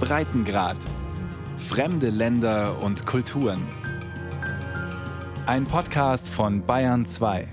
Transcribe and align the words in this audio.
Breitengrad. 0.00 0.78
Fremde 1.56 2.10
Länder 2.10 2.82
und 2.82 3.04
Kulturen. 3.06 3.62
Ein 5.46 5.64
Podcast 5.64 6.28
von 6.28 6.64
Bayern 6.64 7.04
2. 7.04 7.48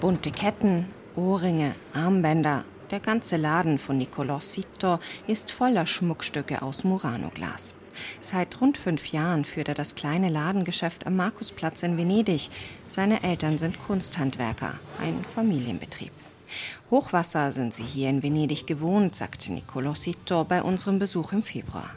Bunte 0.00 0.30
Ketten, 0.30 0.86
Ohrringe, 1.16 1.74
Armbänder. 1.94 2.64
Der 2.90 3.00
ganze 3.00 3.36
Laden 3.36 3.78
von 3.78 3.98
Nicolò 3.98 4.40
Sito 4.40 4.98
ist 5.26 5.50
voller 5.50 5.86
Schmuckstücke 5.86 6.60
aus 6.60 6.84
Murano-Glas. 6.84 7.76
Seit 8.20 8.60
rund 8.60 8.78
fünf 8.78 9.12
Jahren 9.12 9.44
führt 9.44 9.68
er 9.68 9.74
das 9.74 9.94
kleine 9.94 10.28
Ladengeschäft 10.28 11.06
am 11.06 11.16
Markusplatz 11.16 11.82
in 11.82 11.96
Venedig. 11.96 12.50
Seine 12.88 13.22
Eltern 13.22 13.58
sind 13.58 13.78
Kunsthandwerker, 13.78 14.78
ein 15.00 15.24
Familienbetrieb. 15.34 16.12
Hochwasser 16.90 17.52
sind 17.52 17.72
sie 17.72 17.84
hier 17.84 18.10
in 18.10 18.22
Venedig 18.22 18.66
gewohnt, 18.66 19.16
sagte 19.16 19.52
Nicolo 19.52 19.94
Sito 19.94 20.44
bei 20.44 20.62
unserem 20.62 20.98
Besuch 20.98 21.32
im 21.32 21.42
Februar. 21.42 21.90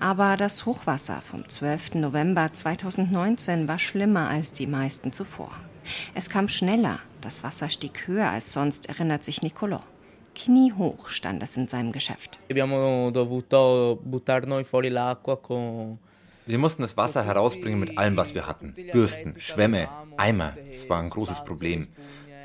Aber 0.00 0.36
das 0.36 0.66
Hochwasser 0.66 1.22
vom 1.22 1.48
12. 1.48 1.94
November 1.94 2.52
2019 2.52 3.68
war 3.68 3.78
schlimmer 3.78 4.28
als 4.28 4.52
die 4.52 4.66
meisten 4.66 5.12
zuvor. 5.12 5.50
Es 6.14 6.28
kam 6.28 6.48
schneller, 6.48 6.98
das 7.20 7.42
Wasser 7.42 7.68
stieg 7.68 8.06
höher 8.06 8.30
als 8.30 8.52
sonst, 8.52 8.86
erinnert 8.86 9.24
sich 9.24 9.42
Nicolo. 9.42 9.80
Kniehoch 10.36 11.08
stand 11.08 11.42
es 11.42 11.56
in 11.56 11.66
seinem 11.66 11.92
Geschäft. 11.92 12.38
Wir 16.46 16.58
mussten 16.58 16.82
das 16.82 16.96
Wasser 16.96 17.24
herausbringen 17.24 17.80
mit 17.80 17.98
allem, 17.98 18.16
was 18.16 18.34
wir 18.34 18.46
hatten. 18.46 18.74
Bürsten, 18.92 19.40
Schwämme, 19.40 19.88
Eimer. 20.16 20.52
Es 20.68 20.88
war 20.88 21.00
ein 21.00 21.10
großes 21.10 21.44
Problem. 21.44 21.88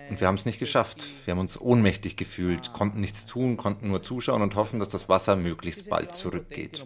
Und 0.09 0.19
wir 0.19 0.27
haben 0.27 0.35
es 0.35 0.45
nicht 0.45 0.59
geschafft. 0.59 1.05
Wir 1.25 1.33
haben 1.33 1.39
uns 1.39 1.59
ohnmächtig 1.59 2.17
gefühlt, 2.17 2.73
konnten 2.73 2.99
nichts 2.99 3.25
tun, 3.25 3.55
konnten 3.55 3.87
nur 3.87 4.03
zuschauen 4.03 4.41
und 4.41 4.55
hoffen, 4.55 4.79
dass 4.79 4.89
das 4.89 5.07
Wasser 5.07 5.35
möglichst 5.37 5.89
bald 5.89 6.15
zurückgeht. 6.15 6.85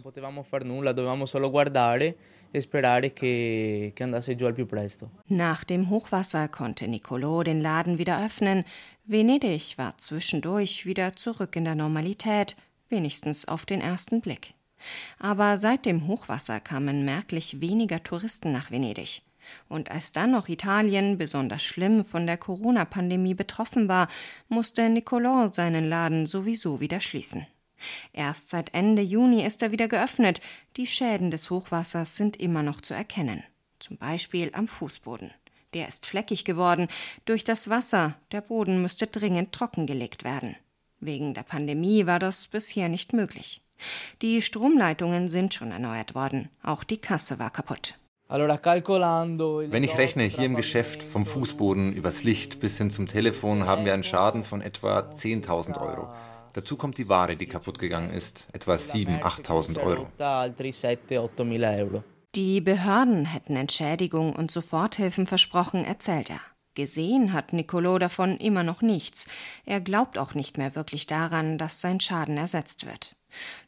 Nach 5.28 5.64
dem 5.64 5.90
Hochwasser 5.90 6.48
konnte 6.48 6.86
Niccolò 6.86 7.44
den 7.44 7.62
Laden 7.62 7.98
wieder 7.98 8.24
öffnen. 8.24 8.64
Venedig 9.08 9.78
war 9.78 10.00
zwischendurch 10.00 10.88
wieder 10.88 11.14
zurück 11.14 11.56
in 11.56 11.64
der 11.64 11.76
Normalität, 11.76 12.56
wenigstens 12.90 13.48
auf 13.48 13.68
den 13.68 13.80
ersten 13.80 14.20
Blick. 14.20 14.56
Aber 15.20 15.60
seit 15.60 15.86
dem 15.86 16.08
Hochwasser 16.08 16.60
kamen 16.60 17.06
merklich 17.06 17.62
weniger 17.62 18.02
Touristen 18.02 18.52
nach 18.52 18.72
Venedig. 18.72 19.22
Und 19.70 19.92
als 19.92 20.12
dann 20.12 20.32
noch 20.32 20.50
Italien 20.50 21.20
besonders 21.20 21.62
schlimm 21.62 22.04
von 22.04 22.26
der 22.26 22.38
Corona-Pandemie 22.38 23.36
betroffen 23.36 23.88
war, 23.88 24.08
musste 24.50 24.82
Niccolò 24.90 25.54
seinen 25.54 25.88
Laden 25.88 26.26
sowieso 26.26 26.80
wieder 26.80 27.00
schließen. 27.00 27.46
Erst 28.12 28.50
seit 28.50 28.74
Ende 28.74 29.04
Juni 29.04 29.46
ist 29.46 29.62
er 29.62 29.72
wieder 29.72 29.88
geöffnet. 29.88 30.42
Die 30.78 30.88
Schäden 30.88 31.30
des 31.30 31.52
Hochwassers 31.52 32.16
sind 32.16 32.38
immer 32.38 32.64
noch 32.64 32.82
zu 32.82 32.96
erkennen. 32.96 33.44
Zum 33.78 33.98
Beispiel 33.98 34.50
am 34.54 34.68
Fußboden. 34.68 35.32
Der 35.76 35.90
ist 35.90 36.06
fleckig 36.06 36.46
geworden 36.46 36.88
durch 37.26 37.44
das 37.44 37.70
Wasser. 37.70 38.16
Der 38.32 38.40
Boden 38.40 38.82
müsste 38.82 39.08
dringend 39.08 39.52
trockengelegt 39.52 40.24
werden. 40.24 40.56
Wegen 41.02 41.34
der 41.34 41.44
Pandemie 41.44 42.06
war 42.06 42.18
das 42.18 42.48
bisher 42.48 42.88
nicht 42.88 43.12
möglich. 43.12 43.62
Die 44.22 44.42
Stromleitungen 44.42 45.28
sind 45.28 45.54
schon 45.54 45.72
erneuert 45.72 46.16
worden. 46.16 46.50
Auch 46.64 46.86
die 46.86 46.98
Kasse 46.98 47.40
war 47.40 47.50
kaputt. 47.50 47.96
Wenn 48.30 49.84
ich 49.84 49.98
rechne, 49.98 50.24
hier 50.24 50.46
im 50.46 50.56
Geschäft 50.56 51.04
vom 51.04 51.26
Fußboden 51.26 51.92
übers 51.92 52.24
Licht 52.24 52.62
bis 52.62 52.78
hin 52.78 52.90
zum 52.90 53.08
Telefon 53.08 53.66
haben 53.66 53.84
wir 53.84 53.94
einen 53.94 54.06
Schaden 54.06 54.46
von 54.46 54.62
etwa 54.62 55.00
10.000 55.00 55.80
Euro. 55.80 56.08
Dazu 56.54 56.78
kommt 56.78 56.98
die 56.98 57.10
Ware, 57.10 57.36
die 57.36 57.48
kaputt 57.48 57.80
gegangen 57.80 58.12
ist, 58.12 58.48
etwa 58.54 58.76
7.000, 58.76 59.22
8.000 59.22 59.84
Euro. 59.84 60.08
Die 62.36 62.60
Behörden 62.60 63.24
hätten 63.24 63.56
Entschädigung 63.56 64.34
und 64.34 64.52
Soforthilfen 64.52 65.26
versprochen, 65.26 65.86
erzählt 65.86 66.30
er. 66.30 66.42
Gesehen 66.74 67.32
hat 67.32 67.54
Nicolo 67.54 67.98
davon 67.98 68.36
immer 68.36 68.62
noch 68.62 68.82
nichts. 68.82 69.30
Er 69.66 69.80
glaubt 69.80 70.18
auch 70.18 70.34
nicht 70.34 70.58
mehr 70.58 70.76
wirklich 70.76 71.08
daran, 71.08 71.58
dass 71.58 71.80
sein 71.80 72.02
Schaden 72.02 72.36
ersetzt 72.36 72.86
wird. 72.86 73.16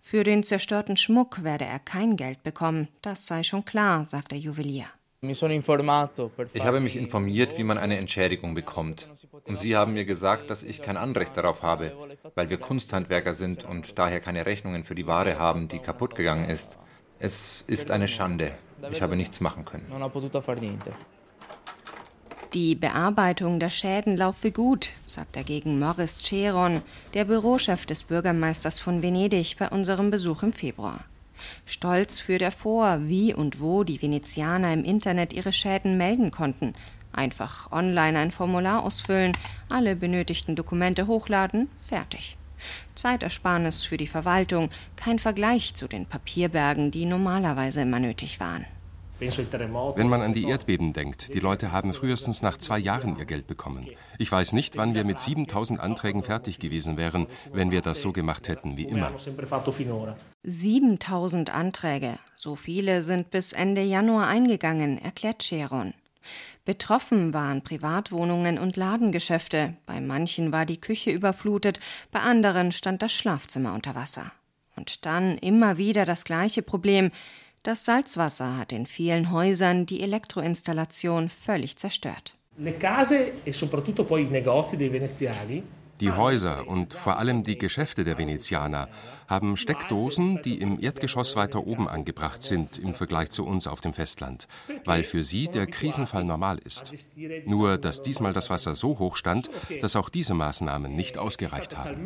Für 0.01 0.25
den 0.25 0.43
zerstörten 0.43 0.97
Schmuck 0.97 1.45
werde 1.45 1.63
er 1.63 1.79
kein 1.79 2.17
Geld 2.17 2.43
bekommen, 2.43 2.89
das 3.01 3.25
sei 3.25 3.43
schon 3.43 3.63
klar, 3.63 4.03
sagt 4.03 4.33
der 4.33 4.39
Juwelier. 4.39 4.87
Ich 5.21 5.41
habe 5.41 6.81
mich 6.81 6.97
informiert, 6.97 7.57
wie 7.57 7.63
man 7.63 7.77
eine 7.77 7.97
Entschädigung 7.97 8.53
bekommt. 8.53 9.09
Und 9.45 9.57
Sie 9.57 9.77
haben 9.77 9.93
mir 9.93 10.03
gesagt, 10.03 10.49
dass 10.49 10.63
ich 10.63 10.81
kein 10.81 10.97
Anrecht 10.97 11.37
darauf 11.37 11.63
habe, 11.63 11.95
weil 12.35 12.49
wir 12.49 12.57
Kunsthandwerker 12.57 13.33
sind 13.33 13.63
und 13.63 13.97
daher 13.97 14.19
keine 14.19 14.45
Rechnungen 14.45 14.83
für 14.83 14.93
die 14.93 15.07
Ware 15.07 15.39
haben, 15.39 15.69
die 15.69 15.79
kaputt 15.79 16.15
gegangen 16.15 16.49
ist. 16.49 16.77
Es 17.19 17.63
ist 17.67 17.91
eine 17.91 18.07
Schande. 18.07 18.51
Ich 18.91 19.01
habe 19.01 19.15
nichts 19.15 19.39
machen 19.41 19.65
können. 19.65 19.85
Die 22.53 22.75
Bearbeitung 22.75 23.59
der 23.59 23.69
Schäden 23.69 24.15
laufe 24.15 24.51
gut, 24.51 24.89
sagt 25.05 25.35
dagegen 25.35 25.79
Morris 25.79 26.17
Ceron, 26.19 26.81
der 27.13 27.25
Bürochef 27.25 27.85
des 27.85 28.03
Bürgermeisters 28.03 28.79
von 28.79 29.01
Venedig, 29.01 29.57
bei 29.57 29.67
unserem 29.67 30.11
Besuch 30.11 30.43
im 30.43 30.53
Februar. 30.53 31.03
Stolz 31.65 32.19
führt 32.19 32.41
er 32.41 32.51
vor, 32.51 32.99
wie 33.01 33.33
und 33.33 33.59
wo 33.59 33.83
die 33.83 34.01
Venezianer 34.01 34.71
im 34.73 34.83
Internet 34.83 35.33
ihre 35.33 35.53
Schäden 35.53 35.97
melden 35.97 36.31
konnten. 36.31 36.73
Einfach 37.11 37.71
online 37.71 38.17
ein 38.17 38.31
Formular 38.31 38.83
ausfüllen, 38.83 39.35
alle 39.69 39.95
benötigten 39.95 40.55
Dokumente 40.55 41.07
hochladen, 41.07 41.69
fertig. 41.87 42.37
Zeitersparnis 42.95 43.83
für 43.83 43.97
die 43.97 44.07
Verwaltung, 44.07 44.69
kein 44.95 45.19
Vergleich 45.19 45.75
zu 45.75 45.87
den 45.87 46.05
Papierbergen, 46.05 46.91
die 46.91 47.05
normalerweise 47.05 47.81
immer 47.81 47.99
nötig 47.99 48.39
waren. 48.39 48.65
Wenn 49.19 50.09
man 50.09 50.21
an 50.21 50.33
die 50.33 50.43
Erdbeben 50.43 50.93
denkt, 50.93 51.33
die 51.33 51.39
Leute 51.39 51.71
haben 51.71 51.91
frühestens 51.91 52.43
nach 52.43 52.57
zwei 52.57 52.77
Jahren 52.77 53.17
ihr 53.17 53.25
Geld 53.25 53.47
bekommen. 53.47 53.87
Ich 54.19 54.31
weiß 54.31 54.53
nicht, 54.53 54.77
wann 54.77 54.93
wir 54.93 55.05
mit 55.05 55.19
7000 55.19 55.79
Anträgen 55.79 56.21
fertig 56.21 56.59
gewesen 56.59 56.97
wären, 56.97 57.25
wenn 57.51 57.71
wir 57.71 57.81
das 57.81 58.01
so 58.01 58.11
gemacht 58.11 58.47
hätten 58.47 58.77
wie 58.77 58.85
immer. 58.85 59.11
7000 60.43 61.49
Anträge, 61.49 62.19
so 62.35 62.55
viele 62.55 63.01
sind 63.01 63.31
bis 63.31 63.53
Ende 63.53 63.81
Januar 63.81 64.27
eingegangen, 64.27 64.99
erklärt 64.99 65.39
Cheron. 65.39 65.93
Betroffen 66.67 67.33
waren 67.33 67.61
Privatwohnungen 67.61 68.59
und 68.59 68.75
Ladengeschäfte, 68.75 69.77
bei 69.85 70.01
manchen 70.01 70.51
war 70.51 70.65
die 70.65 70.81
Küche 70.81 71.11
überflutet, 71.11 71.79
bei 72.11 72.19
anderen 72.19 72.73
stand 72.73 73.01
das 73.01 73.13
Schlafzimmer 73.13 73.73
unter 73.73 73.95
Wasser. 73.95 74.33
Und 74.75 75.05
dann 75.05 75.37
immer 75.37 75.77
wieder 75.77 76.03
das 76.03 76.25
gleiche 76.25 76.61
Problem, 76.61 77.11
das 77.63 77.85
Salzwasser 77.85 78.57
hat 78.57 78.73
in 78.73 78.85
vielen 78.85 79.31
Häusern 79.31 79.85
die 79.85 80.01
Elektroinstallation 80.01 81.29
völlig 81.29 81.77
zerstört. 81.77 82.35
E 82.59 82.73
die 85.99 86.11
Häuser 86.11 86.67
und 86.67 86.93
vor 86.93 87.17
allem 87.17 87.43
die 87.43 87.57
Geschäfte 87.57 88.03
der 88.03 88.17
Venezianer 88.17 88.87
haben 89.27 89.57
Steckdosen, 89.57 90.41
die 90.41 90.59
im 90.59 90.81
Erdgeschoss 90.81 91.35
weiter 91.35 91.65
oben 91.65 91.87
angebracht 91.87 92.43
sind 92.43 92.77
im 92.77 92.93
Vergleich 92.93 93.31
zu 93.31 93.45
uns 93.45 93.67
auf 93.67 93.81
dem 93.81 93.93
Festland, 93.93 94.47
weil 94.85 95.03
für 95.03 95.23
sie 95.23 95.47
der 95.47 95.67
Krisenfall 95.67 96.23
normal 96.23 96.59
ist. 96.63 96.93
Nur, 97.45 97.77
dass 97.77 98.01
diesmal 98.01 98.33
das 98.33 98.49
Wasser 98.49 98.75
so 98.75 98.99
hoch 98.99 99.15
stand, 99.15 99.49
dass 99.81 99.95
auch 99.95 100.09
diese 100.09 100.33
Maßnahmen 100.33 100.95
nicht 100.95 101.17
ausgereicht 101.17 101.77
haben. 101.77 102.03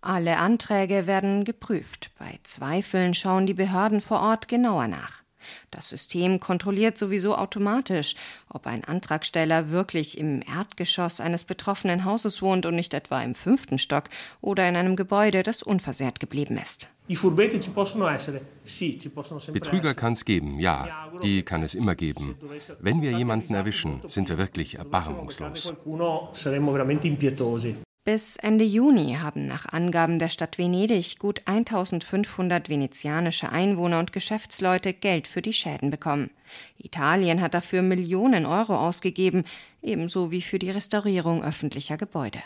Alle 0.00 0.36
Anträge 0.36 1.06
werden 1.06 1.44
geprüft. 1.44 2.10
Bei 2.18 2.38
Zweifeln 2.42 3.14
schauen 3.14 3.46
die 3.46 3.54
Behörden 3.54 4.02
vor 4.02 4.20
Ort 4.20 4.48
genauer 4.48 4.86
nach. 4.86 5.23
Das 5.70 5.88
System 5.88 6.40
kontrolliert 6.40 6.98
sowieso 6.98 7.36
automatisch, 7.36 8.14
ob 8.48 8.66
ein 8.66 8.84
Antragsteller 8.84 9.70
wirklich 9.70 10.18
im 10.18 10.42
Erdgeschoss 10.42 11.20
eines 11.20 11.44
betroffenen 11.44 12.04
Hauses 12.04 12.42
wohnt 12.42 12.66
und 12.66 12.74
nicht 12.74 12.94
etwa 12.94 13.22
im 13.22 13.34
fünften 13.34 13.78
Stock 13.78 14.04
oder 14.40 14.68
in 14.68 14.76
einem 14.76 14.96
Gebäude, 14.96 15.42
das 15.42 15.62
unversehrt 15.62 16.20
geblieben 16.20 16.58
ist. 16.58 16.90
Betrüger 19.52 19.94
kann 19.94 20.12
es 20.14 20.24
geben, 20.24 20.58
ja, 20.58 21.10
die 21.22 21.42
kann 21.42 21.62
es 21.62 21.74
immer 21.74 21.94
geben. 21.94 22.36
Wenn 22.80 23.02
wir 23.02 23.12
jemanden 23.12 23.54
erwischen, 23.54 24.00
sind 24.06 24.30
wir 24.30 24.38
wirklich 24.38 24.76
erbarmungslos. 24.76 25.74
Bis 28.04 28.36
Ende 28.36 28.64
Juni 28.64 29.14
haben 29.14 29.46
nach 29.46 29.64
Angaben 29.64 30.18
der 30.18 30.28
Stadt 30.28 30.58
Venedig 30.58 31.18
gut 31.18 31.40
1500 31.46 32.68
venezianische 32.68 33.48
Einwohner 33.48 33.98
und 33.98 34.12
Geschäftsleute 34.12 34.92
Geld 34.92 35.26
für 35.26 35.40
die 35.40 35.54
Schäden 35.54 35.90
bekommen. 35.90 36.28
Italien 36.76 37.40
hat 37.40 37.54
dafür 37.54 37.80
Millionen 37.80 38.44
Euro 38.44 38.76
ausgegeben, 38.76 39.44
ebenso 39.80 40.30
wie 40.30 40.42
für 40.42 40.58
die 40.58 40.70
Restaurierung 40.70 41.42
öffentlicher 41.42 41.96
Gebäude. 41.96 42.42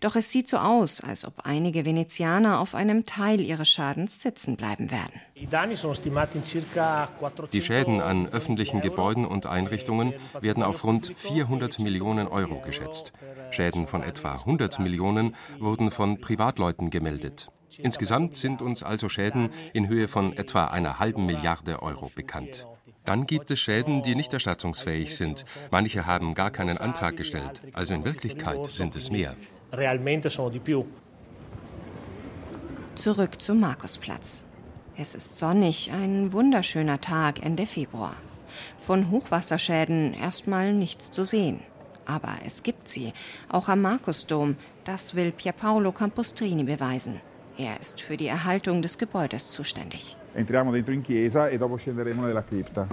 Doch 0.00 0.16
es 0.16 0.30
sieht 0.30 0.48
so 0.48 0.58
aus, 0.58 1.00
als 1.00 1.24
ob 1.24 1.40
einige 1.44 1.84
Venezianer 1.84 2.60
auf 2.60 2.74
einem 2.74 3.06
Teil 3.06 3.40
ihres 3.40 3.68
Schadens 3.68 4.22
sitzen 4.22 4.56
bleiben 4.56 4.90
werden. 4.90 5.20
Die 7.52 7.62
Schäden 7.62 8.00
an 8.00 8.28
öffentlichen 8.28 8.80
Gebäuden 8.80 9.26
und 9.26 9.46
Einrichtungen 9.46 10.14
werden 10.40 10.62
auf 10.62 10.84
rund 10.84 11.12
400 11.16 11.78
Millionen 11.80 12.28
Euro 12.28 12.60
geschätzt. 12.60 13.12
Schäden 13.50 13.86
von 13.86 14.02
etwa 14.02 14.32
100 14.34 14.78
Millionen 14.78 15.34
wurden 15.58 15.90
von 15.90 16.20
Privatleuten 16.20 16.90
gemeldet. 16.90 17.48
Insgesamt 17.78 18.34
sind 18.34 18.62
uns 18.62 18.82
also 18.82 19.08
Schäden 19.08 19.50
in 19.72 19.88
Höhe 19.88 20.08
von 20.08 20.32
etwa 20.36 20.66
einer 20.66 20.98
halben 20.98 21.26
Milliarde 21.26 21.82
Euro 21.82 22.10
bekannt. 22.14 22.66
Dann 23.04 23.26
gibt 23.26 23.50
es 23.50 23.60
Schäden, 23.60 24.02
die 24.02 24.16
nicht 24.16 24.32
erstattungsfähig 24.32 25.14
sind. 25.16 25.44
Manche 25.70 26.06
haben 26.06 26.34
gar 26.34 26.50
keinen 26.50 26.76
Antrag 26.76 27.16
gestellt. 27.16 27.62
Also 27.72 27.94
in 27.94 28.04
Wirklichkeit 28.04 28.66
sind 28.66 28.96
es 28.96 29.10
mehr. 29.10 29.36
Zurück 32.94 33.42
zum 33.42 33.60
Markusplatz. 33.60 34.44
Es 34.96 35.14
ist 35.14 35.38
sonnig, 35.38 35.90
ein 35.92 36.32
wunderschöner 36.32 37.00
Tag 37.00 37.44
Ende 37.44 37.66
Februar. 37.66 38.14
Von 38.78 39.10
Hochwasserschäden 39.10 40.14
erstmal 40.14 40.72
nichts 40.72 41.10
zu 41.10 41.24
sehen. 41.24 41.60
Aber 42.06 42.36
es 42.46 42.62
gibt 42.62 42.88
sie, 42.88 43.12
auch 43.48 43.68
am 43.68 43.82
Markusdom. 43.82 44.56
Das 44.84 45.14
will 45.16 45.32
Pierpaolo 45.32 45.90
Campostrini 45.92 46.62
beweisen. 46.64 47.20
Er 47.58 47.80
ist 47.80 48.00
für 48.00 48.16
die 48.16 48.28
Erhaltung 48.28 48.82
des 48.82 48.98
Gebäudes 48.98 49.50
zuständig. 49.50 50.16
Entriamo 50.34 50.70
dentro 50.70 50.92
in 50.92 51.02
chiesa 51.02 51.48
e 51.48 51.58
dopo 51.58 51.76
scenderemo 51.76 52.22
nella 52.22 52.42
cripta. 52.42 52.86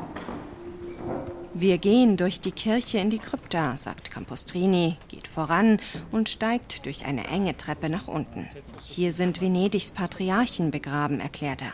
Wir 1.54 1.78
gehen 1.78 2.18
durch 2.18 2.42
die 2.42 2.52
Kirche 2.52 2.98
in 2.98 3.12
die 3.12 3.20
Krypta, 3.20 3.78
sagt 3.78 4.10
Campostrini, 4.10 4.98
geht 5.08 5.23
voran 5.34 5.80
und 6.12 6.30
steigt 6.30 6.86
durch 6.86 7.06
eine 7.06 7.28
enge 7.28 7.58
Treppe 7.58 7.90
nach 7.90 8.08
unten. 8.08 8.48
Hier 8.84 9.12
sind 9.12 9.42
Venedigs 9.42 9.92
Patriarchen 9.92 10.72
begraben, 10.72 11.20
erklärt 11.20 11.62
er. 11.62 11.74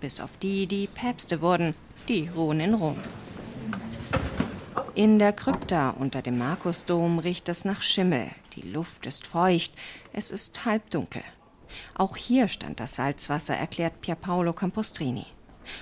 Bis 0.00 0.20
auf 0.20 0.36
die, 0.38 0.66
die 0.66 0.86
Päpste 0.86 1.42
wurden, 1.42 1.74
die 2.08 2.28
ruhen 2.34 2.60
in 2.60 2.74
Rom. 2.74 2.96
In 4.94 5.18
der 5.18 5.32
Krypta 5.32 5.90
unter 5.90 6.22
dem 6.22 6.38
Markusdom 6.38 7.18
riecht 7.18 7.48
es 7.48 7.64
nach 7.64 7.82
Schimmel. 7.82 8.30
Die 8.56 8.62
Luft 8.62 9.06
ist 9.06 9.26
feucht, 9.26 9.72
es 10.12 10.30
ist 10.30 10.64
halbdunkel. 10.64 11.22
Auch 11.94 12.16
hier 12.16 12.48
stand 12.48 12.80
das 12.80 12.96
Salzwasser, 12.96 13.56
erklärt 13.56 14.00
Pierpaolo 14.00 14.52
Campostrini. 14.52 15.26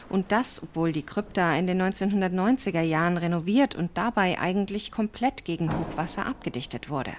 Und 0.09 0.33
das, 0.33 0.63
obwohl 0.63 0.93
die 0.93 1.03
Krypta 1.03 1.55
in 1.55 1.67
den 1.67 1.81
1990er 1.81 2.81
Jahren 2.81 3.17
renoviert 3.17 3.75
und 3.75 3.91
dabei 3.95 4.39
eigentlich 4.39 4.91
komplett 4.91 5.45
gegen 5.45 5.71
Hochwasser 5.71 6.27
abgedichtet 6.27 6.91
wurde. 6.91 7.13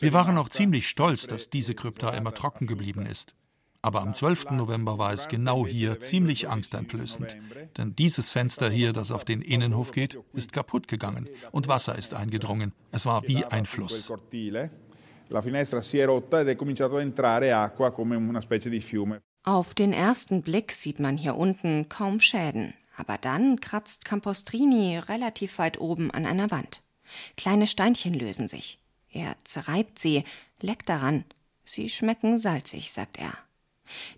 Wir 0.00 0.12
waren 0.12 0.38
auch 0.38 0.48
ziemlich 0.48 0.88
stolz, 0.88 1.26
dass 1.26 1.50
diese 1.50 1.74
Krypta 1.74 2.10
immer 2.10 2.34
trocken 2.34 2.66
geblieben 2.66 3.06
ist. 3.06 3.34
Aber 3.80 4.02
am 4.02 4.12
12. 4.12 4.50
November 4.50 4.98
war 4.98 5.12
es 5.12 5.28
genau 5.28 5.64
hier 5.64 6.00
ziemlich 6.00 6.48
angsteinflößend. 6.48 7.36
Denn 7.76 7.94
dieses 7.94 8.30
Fenster 8.30 8.68
hier, 8.68 8.92
das 8.92 9.12
auf 9.12 9.24
den 9.24 9.40
Innenhof 9.40 9.92
geht, 9.92 10.18
ist 10.32 10.52
kaputt 10.52 10.88
gegangen 10.88 11.28
und 11.52 11.68
Wasser 11.68 11.96
ist 11.96 12.12
eingedrungen. 12.12 12.72
Es 12.90 13.06
war 13.06 13.26
wie 13.28 13.44
ein 13.44 13.66
Fluss. 13.66 14.12
Auf 19.44 19.74
den 19.74 19.92
ersten 19.92 20.42
Blick 20.42 20.72
sieht 20.72 21.00
man 21.00 21.16
hier 21.16 21.36
unten 21.36 21.88
kaum 21.88 22.20
Schäden. 22.20 22.74
Aber 22.96 23.16
dann 23.16 23.60
kratzt 23.60 24.04
Campostrini 24.04 24.98
relativ 24.98 25.58
weit 25.58 25.80
oben 25.80 26.10
an 26.10 26.26
einer 26.26 26.50
Wand. 26.50 26.82
Kleine 27.36 27.66
Steinchen 27.66 28.14
lösen 28.14 28.48
sich. 28.48 28.80
Er 29.10 29.36
zerreibt 29.44 29.98
sie, 29.98 30.24
leckt 30.60 30.88
daran. 30.88 31.24
Sie 31.64 31.88
schmecken 31.88 32.38
salzig, 32.38 32.92
sagt 32.92 33.18
er. 33.18 33.32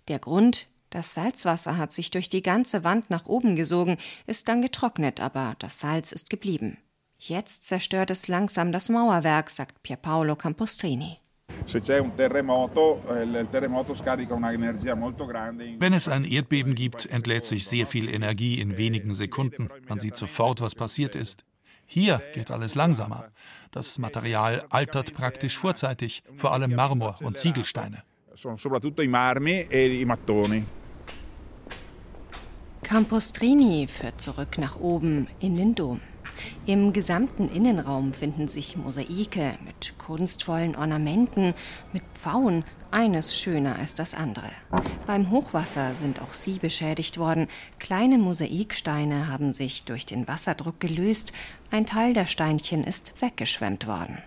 Der 0.07 0.19
Grund, 0.19 0.67
das 0.89 1.13
Salzwasser 1.13 1.77
hat 1.77 1.93
sich 1.93 2.11
durch 2.11 2.27
die 2.27 2.41
ganze 2.41 2.83
Wand 2.83 3.09
nach 3.09 3.25
oben 3.25 3.55
gesogen, 3.55 3.97
ist 4.27 4.47
dann 4.47 4.61
getrocknet, 4.61 5.19
aber 5.19 5.55
das 5.59 5.79
Salz 5.79 6.11
ist 6.11 6.29
geblieben. 6.29 6.77
Jetzt 7.23 7.65
zerstört 7.65 8.09
es 8.09 8.27
langsam 8.27 8.71
das 8.71 8.89
Mauerwerk, 8.89 9.51
sagt 9.51 9.83
Pierpaolo 9.83 10.35
Campostrini. 10.35 11.19
Eh, 11.49 11.67
Wenn 15.79 15.93
es 15.93 16.07
ein 16.07 16.23
Erdbeben 16.23 16.73
gibt, 16.73 17.05
entlädt 17.05 17.45
sich 17.45 17.67
sehr 17.67 17.85
viel 17.85 18.09
Energie 18.09 18.59
in 18.59 18.75
wenigen 18.77 19.13
Sekunden. 19.13 19.69
Man 19.87 19.99
sieht 19.99 20.15
sofort, 20.15 20.61
was 20.61 20.73
passiert 20.73 21.15
ist. 21.15 21.45
Hier 21.85 22.23
geht 22.33 22.49
alles 22.49 22.73
langsamer. 22.73 23.25
Das 23.69 23.99
Material 23.99 24.65
altert 24.71 25.13
praktisch 25.13 25.59
vorzeitig, 25.59 26.23
vor 26.35 26.53
allem 26.53 26.73
Marmor 26.73 27.17
und 27.21 27.37
Ziegelsteine 27.37 28.01
e. 29.69 30.05
Campostrini 32.81 33.87
führt 33.87 34.19
zurück 34.19 34.57
nach 34.57 34.79
oben 34.79 35.27
in 35.39 35.55
den 35.55 35.75
Dom. 35.75 36.01
Im 36.65 36.93
gesamten 36.93 37.49
Innenraum 37.49 38.13
finden 38.13 38.47
sich 38.47 38.77
Mosaike 38.77 39.57
mit 39.65 39.93
kunstvollen 39.97 40.75
Ornamenten, 40.75 41.53
mit 41.93 42.03
Pfauen, 42.13 42.63
eines 42.91 43.37
schöner 43.37 43.77
als 43.77 43.93
das 43.95 44.13
andere. 44.13 44.51
Beim 45.07 45.31
Hochwasser 45.31 45.95
sind 45.95 46.21
auch 46.21 46.33
sie 46.33 46.59
beschädigt 46.59 47.17
worden. 47.17 47.47
Kleine 47.79 48.17
Mosaiksteine 48.17 49.27
haben 49.27 49.53
sich 49.53 49.85
durch 49.85 50.05
den 50.05 50.27
Wasserdruck 50.27 50.79
gelöst, 50.79 51.31
ein 51.71 51.85
Teil 51.85 52.13
der 52.13 52.27
Steinchen 52.27 52.83
ist 52.83 53.13
weggeschwemmt 53.21 53.87
worden. 53.87 54.17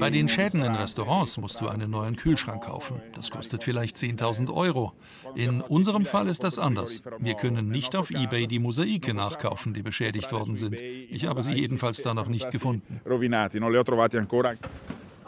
Bei 0.00 0.10
den 0.10 0.28
Schäden 0.28 0.62
in 0.62 0.74
Restaurants 0.74 1.36
musst 1.38 1.60
du 1.60 1.68
einen 1.68 1.90
neuen 1.90 2.16
Kühlschrank 2.16 2.64
kaufen. 2.64 3.02
Das 3.14 3.30
kostet 3.30 3.64
vielleicht 3.64 3.96
10.000 3.96 4.52
Euro. 4.52 4.92
In 5.34 5.60
unserem 5.60 6.04
Fall 6.04 6.28
ist 6.28 6.44
das 6.44 6.58
anders. 6.58 7.02
Wir 7.18 7.34
können 7.34 7.68
nicht 7.68 7.96
auf 7.96 8.10
eBay 8.10 8.46
die 8.46 8.58
Mosaike 8.60 9.12
nachkaufen, 9.12 9.74
die 9.74 9.82
beschädigt 9.82 10.30
worden 10.32 10.56
sind. 10.56 10.74
Ich 10.74 11.26
habe 11.26 11.42
sie 11.42 11.52
jedenfalls 11.52 12.02
da 12.02 12.14
noch 12.14 12.28
nicht 12.28 12.50
gefunden. 12.50 13.00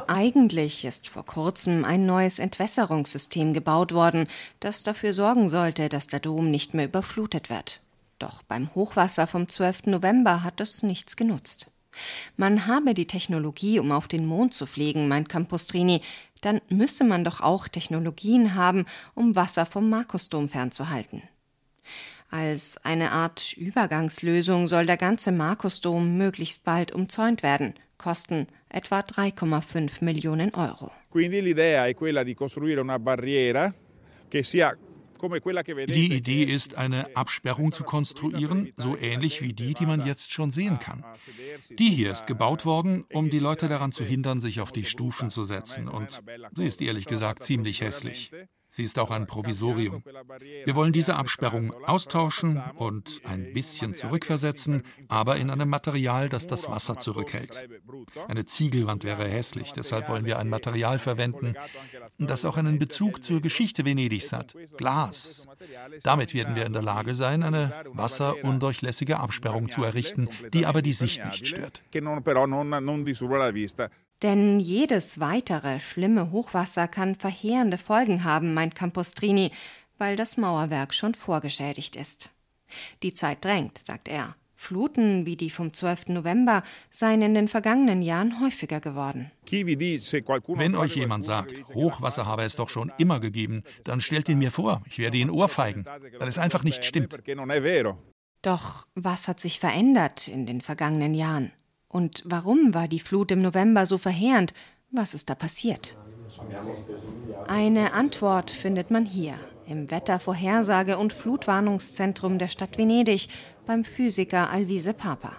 Eigentlich 0.08 0.84
ist 0.84 1.08
vor 1.08 1.26
kurzem 1.26 1.84
ein 1.84 2.06
neues 2.06 2.38
Entwässerungssystem 2.38 3.52
gebaut 3.54 3.92
worden, 3.92 4.28
das 4.60 4.84
dafür 4.84 5.12
sorgen 5.12 5.48
sollte, 5.48 5.88
dass 5.88 6.06
der 6.06 6.20
Dom 6.20 6.50
nicht 6.50 6.74
mehr 6.74 6.84
überflutet 6.86 7.50
wird. 7.50 7.80
Doch 8.18 8.42
beim 8.42 8.74
Hochwasser 8.74 9.26
vom 9.26 9.48
12. 9.48 9.86
November 9.86 10.42
hat 10.42 10.60
es 10.60 10.82
nichts 10.82 11.16
genutzt. 11.16 11.70
Man 12.36 12.66
habe 12.66 12.94
die 12.94 13.06
Technologie, 13.06 13.78
um 13.78 13.92
auf 13.92 14.08
den 14.08 14.26
Mond 14.26 14.54
zu 14.54 14.66
fliegen, 14.66 15.08
meint 15.08 15.28
Campostrini, 15.28 16.02
dann 16.40 16.60
müsse 16.68 17.04
man 17.04 17.24
doch 17.24 17.40
auch 17.40 17.68
Technologien 17.68 18.54
haben, 18.54 18.86
um 19.14 19.36
Wasser 19.36 19.66
vom 19.66 19.88
Markusdom 19.88 20.48
fernzuhalten. 20.48 21.22
Als 22.30 22.76
eine 22.84 23.12
Art 23.12 23.52
Übergangslösung 23.56 24.66
soll 24.66 24.86
der 24.86 24.96
ganze 24.96 25.32
Markusdom 25.32 26.18
möglichst 26.18 26.64
bald 26.64 26.92
umzäunt 26.92 27.42
werden, 27.42 27.74
kosten 27.98 28.48
etwa 28.68 29.00
3,5 29.00 30.04
Millionen 30.04 30.52
Euro. 30.54 30.90
Quindi 31.08 31.40
l'idea 31.40 31.86
è 31.86 31.94
quella 31.94 32.24
di 32.24 32.34
costruire 32.34 32.80
una 32.80 32.98
barriera 32.98 33.72
che 34.28 34.42
sia 34.42 34.76
die 35.18 36.12
Idee 36.14 36.44
ist, 36.44 36.74
eine 36.74 37.16
Absperrung 37.16 37.72
zu 37.72 37.84
konstruieren, 37.84 38.72
so 38.76 38.96
ähnlich 38.96 39.42
wie 39.42 39.52
die, 39.52 39.74
die 39.74 39.86
man 39.86 40.04
jetzt 40.06 40.32
schon 40.32 40.50
sehen 40.50 40.78
kann. 40.78 41.04
Die 41.70 41.90
hier 41.90 42.12
ist 42.12 42.26
gebaut 42.26 42.64
worden, 42.64 43.04
um 43.12 43.30
die 43.30 43.38
Leute 43.38 43.68
daran 43.68 43.92
zu 43.92 44.04
hindern, 44.04 44.40
sich 44.40 44.60
auf 44.60 44.72
die 44.72 44.84
Stufen 44.84 45.30
zu 45.30 45.44
setzen. 45.44 45.88
Und 45.88 46.22
sie 46.54 46.66
ist 46.66 46.80
ehrlich 46.80 47.06
gesagt 47.06 47.44
ziemlich 47.44 47.80
hässlich. 47.80 48.30
Sie 48.76 48.82
ist 48.82 48.98
auch 48.98 49.10
ein 49.10 49.24
Provisorium. 49.24 50.02
Wir 50.66 50.74
wollen 50.74 50.92
diese 50.92 51.16
Absperrung 51.16 51.72
austauschen 51.86 52.62
und 52.76 53.22
ein 53.24 53.54
bisschen 53.54 53.94
zurückversetzen, 53.94 54.82
aber 55.08 55.36
in 55.36 55.48
einem 55.48 55.70
Material, 55.70 56.28
das 56.28 56.46
das 56.46 56.68
Wasser 56.68 56.98
zurückhält. 56.98 57.66
Eine 58.28 58.44
Ziegelwand 58.44 59.04
wäre 59.04 59.26
hässlich, 59.26 59.72
deshalb 59.72 60.10
wollen 60.10 60.26
wir 60.26 60.38
ein 60.38 60.50
Material 60.50 60.98
verwenden, 60.98 61.54
das 62.18 62.44
auch 62.44 62.58
einen 62.58 62.78
Bezug 62.78 63.22
zur 63.22 63.40
Geschichte 63.40 63.86
Venedigs 63.86 64.34
hat. 64.34 64.54
Glas. 64.76 65.48
Damit 66.02 66.34
werden 66.34 66.54
wir 66.54 66.66
in 66.66 66.74
der 66.74 66.82
Lage 66.82 67.14
sein, 67.14 67.44
eine 67.44 67.72
wasserundurchlässige 67.94 69.20
Absperrung 69.20 69.70
zu 69.70 69.84
errichten, 69.84 70.28
die 70.52 70.66
aber 70.66 70.82
die 70.82 70.92
Sicht 70.92 71.24
nicht 71.24 71.46
stört. 71.46 71.82
Denn 74.22 74.60
jedes 74.60 75.20
weitere 75.20 75.78
schlimme 75.78 76.30
Hochwasser 76.30 76.88
kann 76.88 77.14
verheerende 77.14 77.78
Folgen 77.78 78.24
haben, 78.24 78.54
meint 78.54 78.74
Campostrini, 78.74 79.52
weil 79.98 80.16
das 80.16 80.36
Mauerwerk 80.36 80.94
schon 80.94 81.14
vorgeschädigt 81.14 81.96
ist. 81.96 82.30
Die 83.02 83.14
Zeit 83.14 83.44
drängt, 83.44 83.84
sagt 83.86 84.08
er. 84.08 84.34
Fluten 84.58 85.26
wie 85.26 85.36
die 85.36 85.50
vom 85.50 85.74
12. 85.74 86.08
November 86.08 86.62
seien 86.90 87.20
in 87.20 87.34
den 87.34 87.46
vergangenen 87.46 88.00
Jahren 88.00 88.40
häufiger 88.40 88.80
geworden. 88.80 89.30
Wenn 89.50 90.74
euch 90.74 90.96
jemand 90.96 91.26
sagt, 91.26 91.68
Hochwasser 91.74 92.24
habe 92.24 92.42
es 92.42 92.56
doch 92.56 92.70
schon 92.70 92.90
immer 92.96 93.20
gegeben, 93.20 93.64
dann 93.84 94.00
stellt 94.00 94.30
ihn 94.30 94.38
mir 94.38 94.50
vor, 94.50 94.82
ich 94.86 94.98
werde 94.98 95.18
ihn 95.18 95.30
ohrfeigen, 95.30 95.84
weil 96.18 96.28
es 96.28 96.38
einfach 96.38 96.64
nicht 96.64 96.86
stimmt. 96.86 97.18
Doch 98.40 98.86
was 98.94 99.28
hat 99.28 99.40
sich 99.40 99.60
verändert 99.60 100.26
in 100.26 100.46
den 100.46 100.62
vergangenen 100.62 101.12
Jahren? 101.12 101.52
Und 101.88 102.22
warum 102.26 102.74
war 102.74 102.88
die 102.88 103.00
Flut 103.00 103.30
im 103.30 103.42
November 103.42 103.86
so 103.86 103.98
verheerend? 103.98 104.54
Was 104.90 105.14
ist 105.14 105.30
da 105.30 105.34
passiert? 105.34 105.96
Eine 107.46 107.92
Antwort 107.92 108.50
findet 108.50 108.90
man 108.90 109.04
hier 109.04 109.34
im 109.66 109.90
Wettervorhersage- 109.90 110.96
und 110.96 111.12
Flutwarnungszentrum 111.12 112.38
der 112.38 112.48
Stadt 112.48 112.78
Venedig 112.78 113.28
beim 113.66 113.84
Physiker 113.84 114.50
Alvise 114.50 114.94
Papa. 114.94 115.32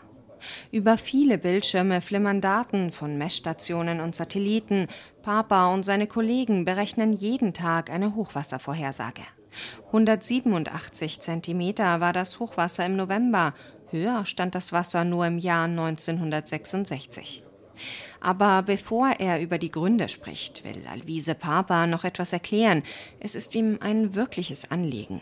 Über 0.71 0.97
viele 0.97 1.37
Bildschirme 1.37 2.01
flimmern 2.01 2.41
Daten 2.41 2.91
von 2.91 3.17
Messstationen 3.17 3.99
und 3.99 4.15
Satelliten. 4.15 4.87
Papa 5.23 5.73
und 5.73 5.83
seine 5.83 6.07
Kollegen 6.07 6.65
berechnen 6.65 7.13
jeden 7.13 7.53
Tag 7.53 7.89
eine 7.89 8.15
Hochwasservorhersage. 8.15 9.23
187 9.87 11.19
Zentimeter 11.21 11.99
war 11.99 12.13
das 12.13 12.39
Hochwasser 12.39 12.85
im 12.85 12.95
November. 12.95 13.53
Höher 13.91 14.25
stand 14.25 14.55
das 14.55 14.71
Wasser 14.71 15.03
nur 15.03 15.25
im 15.25 15.37
Jahr 15.37 15.65
1966. 15.65 17.43
Aber 18.19 18.63
bevor 18.63 19.11
er 19.19 19.39
über 19.41 19.57
die 19.57 19.71
Gründe 19.71 20.09
spricht, 20.09 20.63
will 20.63 20.83
Alvise 20.87 21.35
Papa 21.35 21.87
noch 21.87 22.03
etwas 22.03 22.33
erklären. 22.33 22.83
Es 23.19 23.35
ist 23.35 23.53
ihm 23.55 23.77
ein 23.81 24.15
wirkliches 24.15 24.71
Anliegen. 24.71 25.21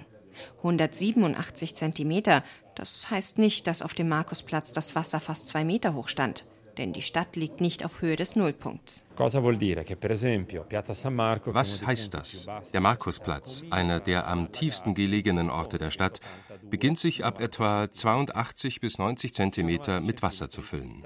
187 0.58 1.76
Zentimeter, 1.76 2.44
das 2.76 3.10
heißt 3.10 3.38
nicht, 3.38 3.68
dass 3.68 3.82
auf 3.82 3.94
dem 3.94 4.10
Markusplatz 4.10 4.72
das 4.74 4.96
Wasser 4.96 5.20
fast 5.20 5.48
zwei 5.48 5.64
Meter 5.64 5.94
hoch 5.94 6.10
stand 6.10 6.46
denn 6.78 6.94
die 6.94 7.02
Stadt 7.02 7.36
liegt 7.36 7.62
nicht 7.62 7.84
auf 7.84 8.02
Höhe 8.02 8.16
des 8.16 8.36
Nullpunkts. 8.36 9.06
Was 11.46 11.86
heißt 11.86 12.14
das? 12.14 12.48
Der 12.74 12.82
Markusplatz, 12.82 13.64
einer 13.70 14.00
der 14.00 14.28
am 14.28 14.52
tiefsten 14.52 14.94
gelegenen 14.94 15.50
Orte 15.50 15.78
der 15.78 15.92
Stadt, 15.92 16.20
beginnt 16.70 17.00
sich 17.00 17.24
ab 17.24 17.40
etwa 17.40 17.90
82 17.90 18.82
bis 18.82 18.98
90 18.98 19.34
Zentimeter 19.34 20.02
mit 20.02 20.22
Wasser 20.22 20.50
zu 20.50 20.62
füllen. 20.62 21.04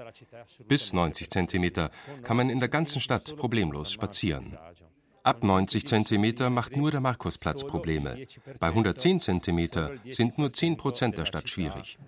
Bis 0.66 0.92
90 0.92 1.30
Zentimeter 1.30 1.90
kann 2.22 2.36
man 2.36 2.50
in 2.50 2.60
der 2.60 2.68
ganzen 2.68 3.00
Stadt 3.00 3.36
problemlos 3.36 3.92
spazieren. 3.92 4.58
Ab 5.22 5.44
90 5.44 5.86
Zentimeter 5.86 6.48
macht 6.48 6.76
nur 6.76 6.90
der 6.90 7.00
Markusplatz 7.00 7.64
Probleme. 7.64 8.26
Bei 8.58 8.68
110 8.68 9.20
Zentimeter 9.20 9.92
sind 10.08 10.38
nur 10.38 10.52
10 10.52 10.78
Prozent 10.78 11.18
der 11.18 11.26
Stadt 11.26 11.48
schwierig. 11.48 11.98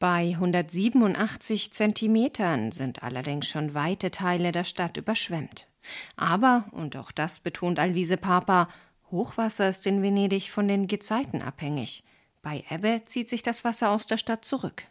Bei 0.00 0.30
187 0.32 1.74
Zentimetern 1.74 2.72
sind 2.72 3.02
allerdings 3.02 3.46
schon 3.46 3.74
weite 3.74 4.10
Teile 4.10 4.50
der 4.50 4.64
Stadt 4.64 4.96
überschwemmt. 4.96 5.66
Aber, 6.16 6.64
und 6.72 6.96
auch 6.96 7.12
das 7.12 7.38
betont 7.38 7.78
Alvise 7.78 8.16
Papa, 8.16 8.68
Hochwasser 9.10 9.68
ist 9.68 9.86
in 9.86 10.02
Venedig 10.02 10.50
von 10.50 10.68
den 10.68 10.86
Gezeiten 10.86 11.42
abhängig. 11.42 12.02
Bei 12.40 12.64
Ebbe 12.70 13.02
zieht 13.04 13.28
sich 13.28 13.42
das 13.42 13.62
Wasser 13.62 13.90
aus 13.90 14.06
der 14.06 14.16
Stadt 14.16 14.42
zurück. 14.42 14.84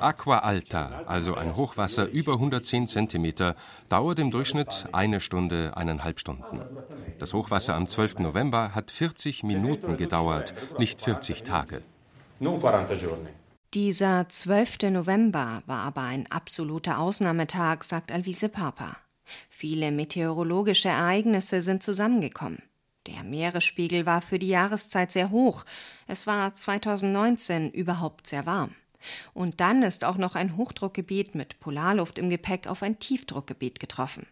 Aqua 0.00 0.38
Alta, 0.38 1.02
also 1.06 1.34
ein 1.34 1.56
Hochwasser 1.56 2.06
über 2.06 2.34
110 2.34 2.86
Zentimeter, 2.86 3.56
dauert 3.88 4.20
im 4.20 4.30
Durchschnitt 4.30 4.86
eine 4.92 5.18
Stunde, 5.18 5.76
eineinhalb 5.76 6.20
Stunden. 6.20 6.60
Das 7.18 7.34
Hochwasser 7.34 7.74
am 7.74 7.88
12. 7.88 8.20
November 8.20 8.72
hat 8.72 8.92
40 8.92 9.42
Minuten 9.42 9.96
gedauert, 9.96 10.54
nicht 10.78 11.00
40 11.00 11.42
Tage. 11.42 11.82
Dieser 13.76 14.26
12. 14.26 14.90
November 14.90 15.62
war 15.66 15.80
aber 15.80 16.00
ein 16.00 16.26
absoluter 16.32 16.98
Ausnahmetag, 16.98 17.84
sagt 17.84 18.10
Alvise 18.10 18.48
Papa. 18.48 18.96
Viele 19.50 19.92
meteorologische 19.92 20.88
Ereignisse 20.88 21.60
sind 21.60 21.82
zusammengekommen. 21.82 22.62
Der 23.06 23.22
Meeresspiegel 23.22 24.06
war 24.06 24.22
für 24.22 24.38
die 24.38 24.48
Jahreszeit 24.48 25.12
sehr 25.12 25.30
hoch. 25.30 25.66
Es 26.06 26.26
war 26.26 26.54
2019 26.54 27.70
überhaupt 27.70 28.28
sehr 28.28 28.46
warm. 28.46 28.74
Und 29.34 29.60
dann 29.60 29.82
ist 29.82 30.06
auch 30.06 30.16
noch 30.16 30.36
ein 30.36 30.56
Hochdruckgebiet 30.56 31.34
mit 31.34 31.60
Polarluft 31.60 32.18
im 32.18 32.30
Gepäck 32.30 32.68
auf 32.68 32.82
ein 32.82 32.98
Tiefdruckgebiet 32.98 33.78
getroffen. 33.78 34.26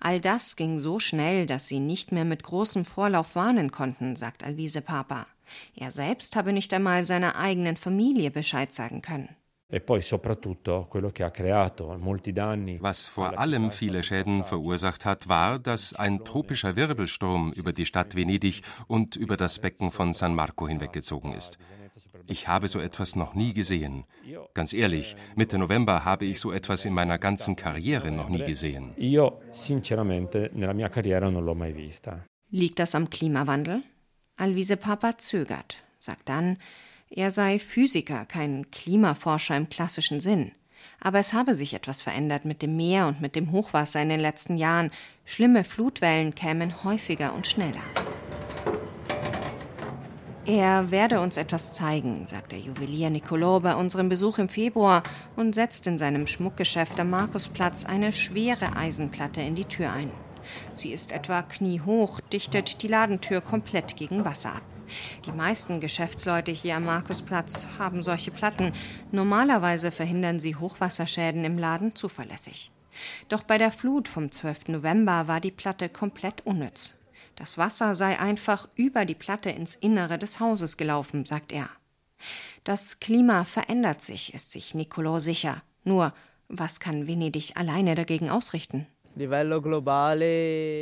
All 0.00 0.20
das 0.20 0.54
ging 0.54 0.78
so 0.78 1.00
schnell, 1.00 1.46
dass 1.46 1.66
sie 1.66 1.80
nicht 1.80 2.12
mehr 2.12 2.26
mit 2.26 2.42
großem 2.42 2.84
Vorlauf 2.84 3.36
warnen 3.36 3.72
konnten, 3.72 4.16
sagt 4.16 4.44
Alvise 4.44 4.82
Papa. 4.82 5.26
Er 5.76 5.90
selbst 5.90 6.36
habe 6.36 6.52
nicht 6.52 6.72
einmal 6.72 7.04
seiner 7.04 7.36
eigenen 7.36 7.76
Familie 7.76 8.30
Bescheid 8.30 8.72
sagen 8.72 9.02
können. 9.02 9.28
E 9.68 9.80
Was 12.80 13.08
vor 13.08 13.38
allem 13.38 13.70
viele 13.72 14.02
Schäden 14.04 14.44
verursacht 14.44 15.04
hat, 15.04 15.28
war, 15.28 15.58
dass 15.58 15.92
ein 15.92 16.22
tropischer 16.24 16.76
Wirbelsturm 16.76 17.52
über 17.52 17.72
die 17.72 17.84
Stadt 17.84 18.14
Venedig 18.14 18.62
und 18.86 19.16
über 19.16 19.36
das 19.36 19.58
Becken 19.58 19.90
von 19.90 20.12
San 20.12 20.36
Marco 20.36 20.68
hinweggezogen 20.68 21.32
ist. 21.32 21.58
Ich 22.28 22.46
habe 22.46 22.68
so 22.68 22.78
etwas 22.78 23.16
noch 23.16 23.34
nie 23.34 23.52
gesehen. 23.52 24.04
Ganz 24.54 24.72
ehrlich, 24.72 25.16
Mitte 25.34 25.58
November 25.58 26.04
habe 26.04 26.26
ich 26.26 26.38
so 26.38 26.52
etwas 26.52 26.84
in 26.84 26.94
meiner 26.94 27.18
ganzen 27.18 27.56
Karriere 27.56 28.12
noch 28.12 28.28
nie 28.28 28.44
gesehen. 28.44 28.94
Liegt 32.50 32.78
das 32.78 32.94
am 32.94 33.10
Klimawandel? 33.10 33.82
Alvise 34.38 34.76
Papa 34.76 35.16
zögert, 35.16 35.82
sagt 35.98 36.28
dann, 36.28 36.58
er 37.08 37.30
sei 37.30 37.58
Physiker, 37.58 38.26
kein 38.26 38.70
Klimaforscher 38.70 39.56
im 39.56 39.70
klassischen 39.70 40.20
Sinn. 40.20 40.52
Aber 41.00 41.18
es 41.18 41.32
habe 41.32 41.54
sich 41.54 41.72
etwas 41.72 42.02
verändert 42.02 42.44
mit 42.44 42.60
dem 42.60 42.76
Meer 42.76 43.06
und 43.06 43.22
mit 43.22 43.34
dem 43.34 43.50
Hochwasser 43.50 44.02
in 44.02 44.10
den 44.10 44.20
letzten 44.20 44.58
Jahren. 44.58 44.90
Schlimme 45.24 45.64
Flutwellen 45.64 46.34
kämen 46.34 46.84
häufiger 46.84 47.32
und 47.32 47.46
schneller. 47.46 47.82
Er 50.44 50.90
werde 50.90 51.20
uns 51.20 51.38
etwas 51.38 51.72
zeigen, 51.72 52.26
sagt 52.26 52.52
der 52.52 52.60
Juwelier 52.60 53.08
Niccolò 53.08 53.60
bei 53.60 53.74
unserem 53.74 54.10
Besuch 54.10 54.38
im 54.38 54.50
Februar 54.50 55.02
und 55.34 55.54
setzt 55.54 55.86
in 55.86 55.98
seinem 55.98 56.26
Schmuckgeschäft 56.26 57.00
am 57.00 57.10
Markusplatz 57.10 57.86
eine 57.86 58.12
schwere 58.12 58.76
Eisenplatte 58.76 59.40
in 59.40 59.54
die 59.54 59.64
Tür 59.64 59.92
ein. 59.92 60.10
Sie 60.74 60.92
ist 60.92 61.12
etwa 61.12 61.42
kniehoch, 61.42 62.20
dichtet 62.20 62.82
die 62.82 62.88
Ladentür 62.88 63.40
komplett 63.40 63.96
gegen 63.96 64.24
Wasser 64.24 64.56
ab. 64.56 64.62
Die 65.24 65.32
meisten 65.32 65.80
Geschäftsleute 65.80 66.52
hier 66.52 66.76
am 66.76 66.84
Markusplatz 66.84 67.66
haben 67.78 68.02
solche 68.02 68.30
Platten. 68.30 68.72
Normalerweise 69.10 69.90
verhindern 69.90 70.40
sie 70.40 70.56
Hochwasserschäden 70.56 71.44
im 71.44 71.58
Laden 71.58 71.94
zuverlässig. 71.94 72.70
Doch 73.28 73.42
bei 73.42 73.58
der 73.58 73.72
Flut 73.72 74.08
vom 74.08 74.30
12. 74.30 74.68
November 74.68 75.28
war 75.28 75.40
die 75.40 75.50
Platte 75.50 75.88
komplett 75.88 76.46
unnütz. 76.46 76.96
Das 77.34 77.58
Wasser 77.58 77.94
sei 77.94 78.18
einfach 78.18 78.68
über 78.76 79.04
die 79.04 79.14
Platte 79.14 79.50
ins 79.50 79.74
Innere 79.74 80.18
des 80.18 80.40
Hauses 80.40 80.76
gelaufen, 80.76 81.26
sagt 81.26 81.52
er. 81.52 81.68
Das 82.64 82.98
Klima 82.98 83.44
verändert 83.44 84.02
sich, 84.02 84.32
ist 84.32 84.52
sich 84.52 84.74
Niccolò 84.74 85.20
sicher. 85.20 85.62
Nur, 85.84 86.14
was 86.48 86.80
kann 86.80 87.06
Venedig 87.06 87.56
alleine 87.56 87.94
dagegen 87.94 88.30
ausrichten? 88.30 88.86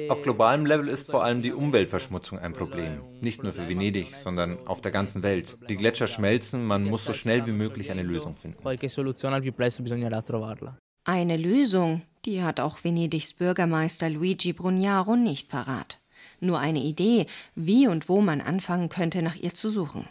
Auf 0.08 0.22
globalem 0.22 0.66
Level 0.66 0.88
ist 0.88 1.10
vor 1.10 1.24
allem 1.24 1.40
die 1.40 1.52
Umweltverschmutzung 1.52 2.38
ein 2.38 2.52
Problem. 2.52 3.00
Nicht 3.20 3.42
nur 3.42 3.52
für 3.52 3.68
Venedig, 3.68 4.16
sondern 4.16 4.58
auf 4.66 4.80
der 4.80 4.90
ganzen 4.90 5.22
Welt. 5.22 5.56
Die 5.68 5.76
Gletscher 5.76 6.08
schmelzen, 6.08 6.64
man 6.64 6.84
muss 6.84 7.04
so 7.04 7.12
schnell 7.12 7.46
wie 7.46 7.52
möglich 7.52 7.90
eine 7.90 8.02
Lösung 8.02 8.34
finden. 8.34 8.58
Eine 11.06 11.36
Lösung, 11.36 12.02
die 12.24 12.42
hat 12.42 12.60
auch 12.60 12.82
Venedigs 12.82 13.34
Bürgermeister 13.34 14.10
Luigi 14.10 14.52
Brugnaro 14.52 15.16
nicht 15.16 15.48
parat 15.48 16.00
nur 16.44 16.58
eine 16.58 16.80
Idee, 16.80 17.26
wie 17.54 17.88
und 17.88 18.08
wo 18.08 18.20
man 18.20 18.40
anfangen 18.40 18.88
könnte, 18.88 19.22
nach 19.22 19.36
ihr 19.36 19.54
zu 19.54 19.70
suchen. 19.70 20.06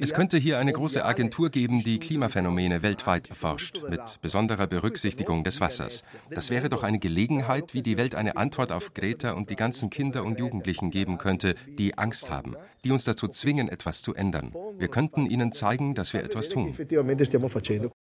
Es 0.00 0.14
könnte 0.14 0.36
hier 0.36 0.58
eine 0.58 0.72
große 0.72 1.04
Agentur 1.04 1.48
geben, 1.48 1.84
die 1.84 2.00
Klimaphänomene 2.00 2.82
weltweit 2.82 3.30
erforscht, 3.30 3.82
mit 3.88 4.18
besonderer 4.20 4.66
Berücksichtigung 4.66 5.44
des 5.44 5.60
Wassers. 5.60 6.02
Das 6.30 6.50
wäre 6.50 6.68
doch 6.68 6.82
eine 6.82 6.98
Gelegenheit, 6.98 7.72
wie 7.72 7.82
die 7.82 7.96
Welt 7.96 8.16
eine 8.16 8.36
Antwort 8.36 8.72
auf 8.72 8.94
Greta 8.94 9.32
und 9.32 9.50
die 9.50 9.54
ganzen 9.54 9.90
Kinder 9.90 10.24
und 10.24 10.40
Jugendlichen 10.40 10.90
geben 10.90 11.18
könnte, 11.18 11.54
die 11.78 11.96
Angst 11.98 12.30
haben, 12.30 12.56
die 12.84 12.90
uns 12.90 13.04
dazu 13.04 13.28
zwingen, 13.28 13.68
etwas 13.68 14.02
zu 14.02 14.14
ändern. 14.14 14.52
Wir 14.76 14.88
könnten 14.88 15.26
ihnen 15.26 15.52
zeigen, 15.52 15.94
dass 15.94 16.12
wir 16.12 16.24
etwas 16.24 16.48
tun. 16.48 16.74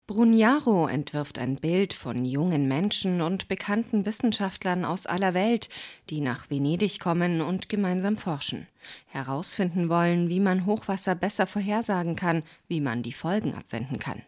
Brugnaro 0.07 0.87
entwirft 0.87 1.39
ein 1.39 1.57
Bild 1.57 1.95
von 1.95 2.25
jungen 2.25 2.69
Menschen 2.69 3.23
und 3.23 3.49
bekannten 3.49 4.07
Wissenschaftlern 4.07 4.85
aus 4.85 5.07
aller 5.07 5.35
Welt, 5.35 5.69
die 6.11 6.21
nach 6.21 6.51
Venedig 6.51 7.01
kommen 7.01 7.41
und 7.41 7.69
gemeinsam 7.69 8.17
forschen, 8.17 8.69
herausfinden 9.07 9.89
wollen, 9.89 10.29
wie 10.29 10.41
man 10.41 10.67
Hochwasser 10.67 11.15
besser 11.15 11.47
vorhersagen 11.47 12.17
kann, 12.17 12.43
wie 12.69 12.81
man 12.81 13.03
die 13.03 13.13
Folgen 13.13 13.55
abwenden 13.55 13.99
kann. 13.99 14.23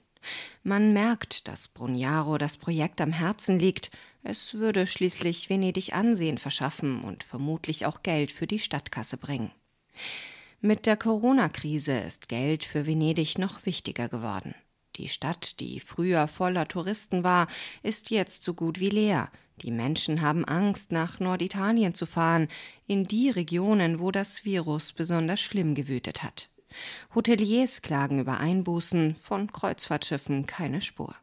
Man 0.62 0.92
merkt, 0.92 1.48
dass 1.48 1.68
Brugnaro 1.68 2.38
das 2.38 2.56
Projekt 2.56 3.00
am 3.00 3.12
Herzen 3.12 3.58
liegt. 3.58 3.90
Es 4.22 4.54
würde 4.54 4.86
schließlich 4.86 5.48
Venedig 5.48 5.92
Ansehen 5.94 6.38
verschaffen 6.38 7.02
und 7.02 7.22
vermutlich 7.22 7.86
auch 7.86 8.02
Geld 8.02 8.32
für 8.32 8.46
die 8.46 8.58
Stadtkasse 8.58 9.16
bringen. 9.16 9.52
Mit 10.60 10.86
der 10.86 10.96
Corona-Krise 10.96 11.98
ist 11.98 12.28
Geld 12.28 12.64
für 12.64 12.86
Venedig 12.86 13.38
noch 13.38 13.66
wichtiger 13.66 14.08
geworden. 14.08 14.54
Die 14.96 15.08
Stadt, 15.08 15.60
die 15.60 15.78
früher 15.78 16.26
voller 16.26 16.66
Touristen 16.66 17.22
war, 17.22 17.46
ist 17.82 18.10
jetzt 18.10 18.42
so 18.42 18.54
gut 18.54 18.80
wie 18.80 18.88
leer. 18.88 19.30
Die 19.62 19.70
Menschen 19.70 20.20
haben 20.20 20.44
Angst, 20.44 20.92
nach 20.92 21.18
Norditalien 21.18 21.94
zu 21.94 22.06
fahren, 22.06 22.48
in 22.86 23.04
die 23.04 23.30
Regionen, 23.30 24.00
wo 24.00 24.10
das 24.10 24.44
Virus 24.44 24.92
besonders 24.92 25.40
schlimm 25.40 25.75
gewütet 25.75 26.22
hat. 26.22 26.50
Hoteliers 27.14 27.80
klagen 27.80 28.20
über 28.20 28.38
Einbußen, 28.38 29.14
von 29.14 29.50
Kreuzfahrtschiffen 29.50 30.44
keine 30.46 30.82
Spur. 30.82 31.14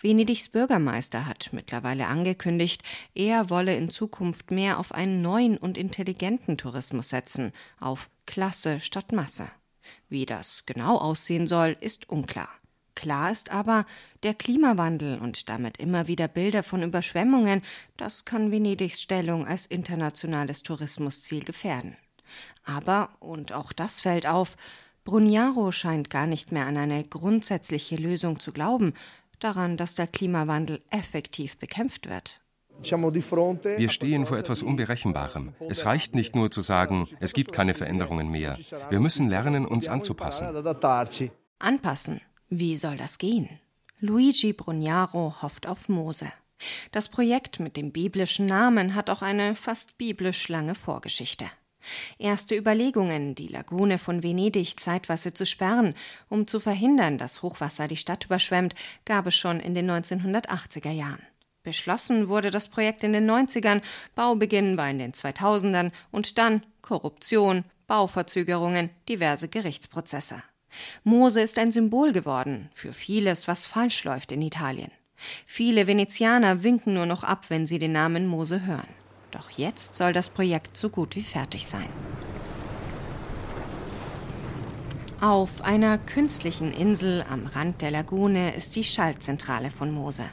Venedigs 0.00 0.48
Bürgermeister 0.48 1.26
hat 1.26 1.50
mittlerweile 1.52 2.08
angekündigt, 2.08 2.82
er 3.14 3.50
wolle 3.50 3.76
in 3.76 3.88
Zukunft 3.90 4.50
mehr 4.50 4.80
auf 4.80 4.92
einen 4.92 5.22
neuen 5.22 5.56
und 5.56 5.78
intelligenten 5.78 6.58
Tourismus 6.58 7.10
setzen, 7.10 7.52
auf 7.78 8.10
Klasse 8.26 8.80
statt 8.80 9.12
Masse. 9.12 9.48
Wie 10.08 10.26
das 10.26 10.64
genau 10.66 10.98
aussehen 10.98 11.46
soll, 11.46 11.76
ist 11.80 12.08
unklar. 12.08 12.50
Klar 12.94 13.30
ist 13.30 13.50
aber, 13.50 13.86
der 14.22 14.34
Klimawandel 14.34 15.18
und 15.18 15.48
damit 15.48 15.78
immer 15.78 16.06
wieder 16.06 16.28
Bilder 16.28 16.62
von 16.62 16.82
Überschwemmungen, 16.82 17.62
das 17.96 18.24
kann 18.24 18.50
Venedigs 18.50 19.00
Stellung 19.00 19.46
als 19.46 19.66
internationales 19.66 20.62
Tourismusziel 20.62 21.44
gefährden. 21.44 21.96
Aber, 22.64 23.10
und 23.20 23.52
auch 23.52 23.72
das 23.72 24.00
fällt 24.00 24.26
auf, 24.26 24.56
Brugnaro 25.04 25.72
scheint 25.72 26.10
gar 26.10 26.26
nicht 26.26 26.52
mehr 26.52 26.66
an 26.66 26.76
eine 26.76 27.04
grundsätzliche 27.04 27.96
Lösung 27.96 28.38
zu 28.38 28.52
glauben, 28.52 28.94
daran, 29.38 29.76
dass 29.76 29.94
der 29.94 30.06
Klimawandel 30.06 30.82
effektiv 30.90 31.56
bekämpft 31.58 32.08
wird. 32.08 32.40
Wir 32.82 33.90
stehen 33.90 34.26
vor 34.26 34.38
etwas 34.38 34.62
Unberechenbarem. 34.62 35.54
Es 35.68 35.84
reicht 35.84 36.14
nicht 36.14 36.34
nur 36.34 36.50
zu 36.50 36.60
sagen, 36.60 37.08
es 37.18 37.32
gibt 37.34 37.52
keine 37.52 37.74
Veränderungen 37.74 38.30
mehr. 38.30 38.58
Wir 38.88 39.00
müssen 39.00 39.28
lernen, 39.28 39.66
uns 39.66 39.88
anzupassen. 39.88 40.46
Anpassen. 41.58 42.20
Wie 42.52 42.76
soll 42.76 42.96
das 42.96 43.18
gehen? 43.18 43.48
Luigi 44.00 44.52
Brugnaro 44.52 45.36
hofft 45.40 45.68
auf 45.68 45.88
Mose. 45.88 46.32
Das 46.90 47.08
Projekt 47.08 47.60
mit 47.60 47.76
dem 47.76 47.92
biblischen 47.92 48.46
Namen 48.46 48.96
hat 48.96 49.08
auch 49.08 49.22
eine 49.22 49.54
fast 49.54 49.96
biblisch 49.98 50.48
lange 50.48 50.74
Vorgeschichte. 50.74 51.44
Erste 52.18 52.56
Überlegungen, 52.56 53.36
die 53.36 53.46
Lagune 53.46 53.98
von 53.98 54.24
Venedig 54.24 54.80
zeitweise 54.80 55.32
zu 55.32 55.46
sperren, 55.46 55.94
um 56.28 56.48
zu 56.48 56.58
verhindern, 56.58 57.18
dass 57.18 57.42
Hochwasser 57.42 57.86
die 57.86 57.96
Stadt 57.96 58.24
überschwemmt, 58.24 58.74
gab 59.04 59.28
es 59.28 59.36
schon 59.36 59.60
in 59.60 59.74
den 59.74 59.88
1980er 59.88 60.90
Jahren. 60.90 61.22
Beschlossen 61.62 62.26
wurde 62.26 62.50
das 62.50 62.66
Projekt 62.66 63.04
in 63.04 63.12
den 63.12 63.30
90ern, 63.30 63.80
Baubeginn 64.16 64.76
war 64.76 64.90
in 64.90 64.98
den 64.98 65.12
2000ern 65.12 65.92
und 66.10 66.36
dann 66.36 66.66
Korruption, 66.82 67.64
Bauverzögerungen, 67.86 68.90
diverse 69.08 69.48
Gerichtsprozesse. 69.48 70.42
Mose 71.04 71.40
ist 71.40 71.58
ein 71.58 71.72
Symbol 71.72 72.12
geworden 72.12 72.68
für 72.72 72.92
vieles, 72.92 73.48
was 73.48 73.66
falsch 73.66 74.04
läuft 74.04 74.32
in 74.32 74.42
Italien. 74.42 74.90
Viele 75.46 75.86
Venezianer 75.86 76.62
winken 76.62 76.94
nur 76.94 77.06
noch 77.06 77.24
ab, 77.24 77.46
wenn 77.48 77.66
sie 77.66 77.78
den 77.78 77.92
Namen 77.92 78.26
Mose 78.26 78.64
hören. 78.66 78.88
Doch 79.30 79.50
jetzt 79.50 79.96
soll 79.96 80.12
das 80.12 80.30
Projekt 80.30 80.76
so 80.76 80.88
gut 80.88 81.14
wie 81.16 81.22
fertig 81.22 81.66
sein. 81.66 81.88
Auf 85.20 85.62
einer 85.62 85.98
künstlichen 85.98 86.72
Insel 86.72 87.24
am 87.30 87.46
Rand 87.46 87.82
der 87.82 87.90
Lagune 87.90 88.54
ist 88.54 88.74
die 88.74 88.84
Schaltzentrale 88.84 89.70
von 89.70 89.92
Mose. 89.92 90.24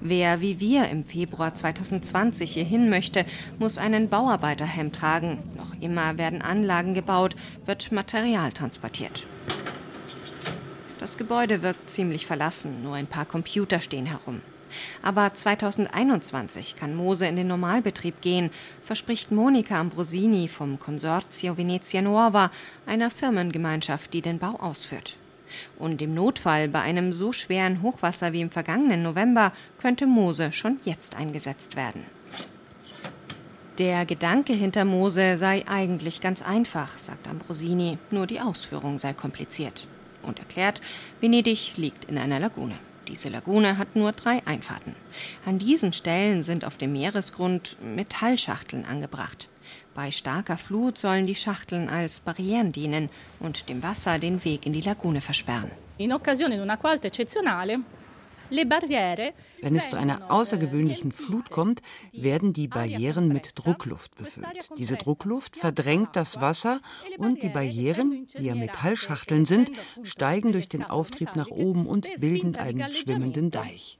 Wer 0.00 0.40
wie 0.40 0.58
wir 0.58 0.88
im 0.88 1.04
Februar 1.04 1.54
2020 1.54 2.52
hierhin 2.52 2.88
möchte, 2.88 3.24
muss 3.58 3.78
einen 3.78 4.08
Bauarbeiterhemd 4.08 4.94
tragen. 4.94 5.38
Noch 5.56 5.74
immer 5.80 6.18
werden 6.18 6.42
Anlagen 6.42 6.94
gebaut, 6.94 7.36
wird 7.66 7.92
Material 7.92 8.52
transportiert. 8.52 9.26
Das 11.02 11.16
Gebäude 11.16 11.62
wirkt 11.62 11.90
ziemlich 11.90 12.26
verlassen, 12.26 12.84
nur 12.84 12.94
ein 12.94 13.08
paar 13.08 13.24
Computer 13.24 13.80
stehen 13.80 14.06
herum. 14.06 14.40
Aber 15.02 15.34
2021 15.34 16.76
kann 16.76 16.94
Mose 16.94 17.26
in 17.26 17.34
den 17.34 17.48
Normalbetrieb 17.48 18.20
gehen, 18.20 18.50
verspricht 18.84 19.32
Monika 19.32 19.80
Ambrosini 19.80 20.46
vom 20.46 20.78
Consorzio 20.78 21.56
Venezia 21.56 22.02
Nuova, 22.02 22.52
einer 22.86 23.10
Firmengemeinschaft, 23.10 24.12
die 24.14 24.20
den 24.20 24.38
Bau 24.38 24.54
ausführt. 24.60 25.16
Und 25.76 26.00
im 26.02 26.14
Notfall 26.14 26.68
bei 26.68 26.82
einem 26.82 27.12
so 27.12 27.32
schweren 27.32 27.82
Hochwasser 27.82 28.32
wie 28.32 28.40
im 28.40 28.52
vergangenen 28.52 29.02
November 29.02 29.52
könnte 29.78 30.06
Mose 30.06 30.52
schon 30.52 30.78
jetzt 30.84 31.16
eingesetzt 31.16 31.74
werden. 31.74 32.04
Der 33.78 34.06
Gedanke 34.06 34.52
hinter 34.52 34.84
Mose 34.84 35.36
sei 35.36 35.64
eigentlich 35.66 36.20
ganz 36.20 36.42
einfach, 36.42 36.96
sagt 36.96 37.26
Ambrosini, 37.26 37.98
nur 38.12 38.28
die 38.28 38.40
Ausführung 38.40 38.98
sei 39.00 39.14
kompliziert. 39.14 39.88
Und 40.22 40.38
erklärt, 40.38 40.80
Venedig 41.20 41.76
liegt 41.76 42.04
in 42.06 42.18
einer 42.18 42.40
Lagune. 42.40 42.76
Diese 43.08 43.28
Lagune 43.28 43.78
hat 43.78 43.96
nur 43.96 44.12
drei 44.12 44.42
Einfahrten. 44.46 44.94
An 45.44 45.58
diesen 45.58 45.92
Stellen 45.92 46.42
sind 46.42 46.64
auf 46.64 46.76
dem 46.76 46.92
Meeresgrund 46.92 47.76
Metallschachteln 47.82 48.84
angebracht. 48.84 49.48
Bei 49.94 50.10
starker 50.10 50.56
Flut 50.56 50.96
sollen 50.96 51.26
die 51.26 51.34
Schachteln 51.34 51.88
als 51.88 52.20
Barrieren 52.20 52.72
dienen 52.72 53.10
und 53.40 53.68
dem 53.68 53.82
Wasser 53.82 54.18
den 54.18 54.44
Weg 54.44 54.66
in 54.66 54.72
die 54.72 54.80
Lagune 54.80 55.20
versperren. 55.20 55.70
In 55.98 56.12
occasione 56.12 56.56
di 56.56 56.62
una 56.62 56.76
qualche 56.76 57.08
eccezionale 57.08 57.80
wenn 59.62 59.76
es 59.76 59.90
zu 59.90 59.96
einer 59.96 60.30
außergewöhnlichen 60.30 61.12
Flut 61.12 61.50
kommt, 61.50 61.80
werden 62.12 62.52
die 62.52 62.68
Barrieren 62.68 63.28
mit 63.28 63.52
Druckluft 63.56 64.16
befüllt. 64.16 64.70
Diese 64.76 64.96
Druckluft 64.96 65.56
verdrängt 65.56 66.16
das 66.16 66.40
Wasser 66.40 66.80
und 67.16 67.42
die 67.42 67.48
Barrieren, 67.48 68.26
die 68.36 68.44
ja 68.44 68.54
Metallschachteln 68.54 69.44
sind, 69.44 69.70
steigen 70.02 70.52
durch 70.52 70.68
den 70.68 70.84
Auftrieb 70.84 71.34
nach 71.36 71.48
oben 71.48 71.86
und 71.86 72.08
bilden 72.18 72.56
einen 72.56 72.90
schwimmenden 72.90 73.50
Deich. 73.50 73.96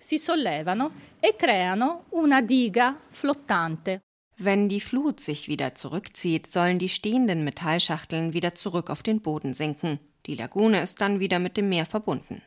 Wenn 4.38 4.68
die 4.68 4.80
Flut 4.80 5.20
sich 5.20 5.48
wieder 5.48 5.74
zurückzieht, 5.74 6.46
sollen 6.46 6.78
die 6.78 6.88
stehenden 6.88 7.44
Metallschachteln 7.44 8.32
wieder 8.32 8.54
zurück 8.54 8.90
auf 8.90 9.02
den 9.02 9.20
Boden 9.20 9.52
sinken. 9.52 10.00
Die 10.26 10.34
Lagune 10.34 10.82
ist 10.82 11.00
dann 11.00 11.20
wieder 11.20 11.38
mit 11.38 11.56
dem 11.56 11.68
Meer 11.68 11.86
verbunden. 11.86 12.42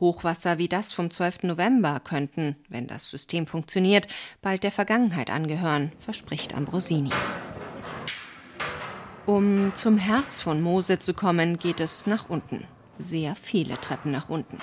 Hochwasser 0.00 0.58
wie 0.58 0.68
das 0.68 0.92
vom 0.92 1.10
12. 1.10 1.44
November 1.44 2.00
könnten, 2.00 2.56
wenn 2.68 2.86
das 2.86 3.10
System 3.10 3.46
funktioniert, 3.46 4.08
bald 4.40 4.62
der 4.64 4.70
Vergangenheit 4.70 5.30
angehören, 5.30 5.92
verspricht 5.98 6.54
Ambrosini. 6.54 7.10
Um 9.24 9.72
zum 9.76 9.98
Herz 9.98 10.40
von 10.40 10.60
Mose 10.60 10.98
zu 10.98 11.14
kommen, 11.14 11.58
geht 11.58 11.78
es 11.78 12.06
nach 12.08 12.28
unten. 12.28 12.64
Sehr 12.98 13.34
viele 13.36 13.80
Treppen 13.80 14.10
nach 14.10 14.28
unten. 14.28 14.58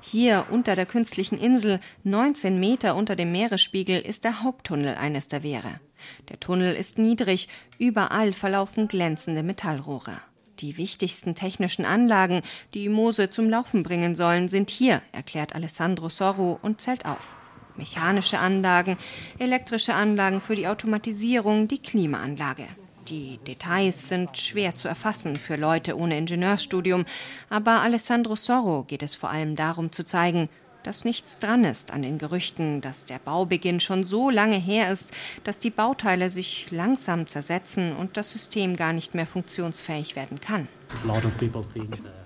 Hier 0.00 0.46
unter 0.50 0.76
der 0.76 0.86
künstlichen 0.86 1.38
Insel, 1.38 1.80
19 2.04 2.58
Meter 2.58 2.94
unter 2.96 3.16
dem 3.16 3.32
Meeresspiegel, 3.32 4.00
ist 4.00 4.24
der 4.24 4.42
Haupttunnel 4.42 4.94
eines 4.94 5.28
der 5.28 5.42
Wehre. 5.42 5.80
Der 6.28 6.38
Tunnel 6.38 6.74
ist 6.74 6.98
niedrig, 6.98 7.48
überall 7.78 8.32
verlaufen 8.32 8.88
glänzende 8.88 9.42
Metallrohre. 9.42 10.20
Die 10.60 10.78
wichtigsten 10.78 11.34
technischen 11.34 11.84
Anlagen, 11.84 12.40
die 12.72 12.88
Mose 12.88 13.28
zum 13.28 13.50
Laufen 13.50 13.82
bringen 13.82 14.14
sollen, 14.14 14.48
sind 14.48 14.70
hier, 14.70 15.02
erklärt 15.12 15.54
Alessandro 15.54 16.08
Sorro 16.08 16.58
und 16.62 16.80
zählt 16.80 17.04
auf. 17.04 17.36
Mechanische 17.76 18.38
Anlagen, 18.38 18.96
elektrische 19.38 19.92
Anlagen 19.92 20.40
für 20.40 20.56
die 20.56 20.66
Automatisierung, 20.66 21.68
die 21.68 21.82
Klimaanlage. 21.82 22.68
Die 23.08 23.38
Details 23.38 24.08
sind 24.08 24.36
schwer 24.38 24.74
zu 24.74 24.88
erfassen 24.88 25.36
für 25.36 25.56
Leute 25.56 25.96
ohne 25.96 26.16
Ingenieurstudium, 26.16 27.04
aber 27.50 27.82
Alessandro 27.82 28.34
Sorro 28.34 28.82
geht 28.82 29.02
es 29.02 29.14
vor 29.14 29.30
allem 29.30 29.56
darum 29.56 29.92
zu 29.92 30.04
zeigen, 30.04 30.48
dass 30.86 31.04
nichts 31.04 31.40
dran 31.40 31.64
ist 31.64 31.92
an 31.92 32.02
den 32.02 32.18
Gerüchten, 32.18 32.80
dass 32.80 33.04
der 33.04 33.18
Baubeginn 33.18 33.80
schon 33.80 34.04
so 34.04 34.30
lange 34.30 34.56
her 34.56 34.92
ist, 34.92 35.10
dass 35.42 35.58
die 35.58 35.70
Bauteile 35.70 36.30
sich 36.30 36.70
langsam 36.70 37.26
zersetzen 37.26 37.96
und 37.96 38.16
das 38.16 38.30
System 38.30 38.76
gar 38.76 38.92
nicht 38.92 39.14
mehr 39.14 39.26
funktionsfähig 39.26 40.14
werden 40.14 40.40
kann. 40.40 40.68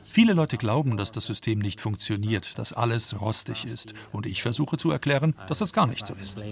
Viele 0.05 0.35
Leute 0.35 0.59
glauben, 0.59 0.99
dass 0.99 1.11
das 1.13 1.25
System 1.25 1.61
nicht 1.61 1.81
funktioniert, 1.81 2.59
dass 2.59 2.75
alles 2.75 3.19
rostig 3.19 3.65
ist. 3.65 3.95
Und 4.13 4.27
ich 4.27 4.43
versuche 4.43 4.77
zu 4.77 4.91
erklären, 4.91 5.35
dass 5.49 5.61
das 5.61 5.73
gar 5.73 5.87
nicht 5.87 6.07
so 6.07 6.13
ist. 6.15 6.43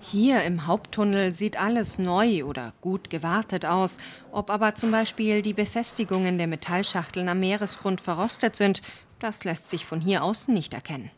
Hier 0.00 0.44
im 0.44 0.68
Haupttunnel 0.68 1.34
sieht 1.34 1.60
alles 1.60 1.98
neu 1.98 2.44
oder 2.44 2.72
gut 2.80 3.10
gewartet 3.10 3.66
aus. 3.66 3.98
Ob 4.30 4.50
aber 4.50 4.76
zum 4.76 4.92
Beispiel 4.92 5.42
die 5.42 5.52
Befestigungen 5.52 6.38
der 6.38 6.46
Metallschachteln 6.46 7.28
am 7.28 7.40
Meeresgrund 7.40 8.00
verrostet 8.00 8.54
sind, 8.54 8.82
das 9.18 9.44
lässt 9.44 9.70
sich 9.70 9.84
von 9.86 10.00
hier 10.00 10.22
aus 10.22 10.48
nicht 10.48 10.74
erkennen. 10.74 11.10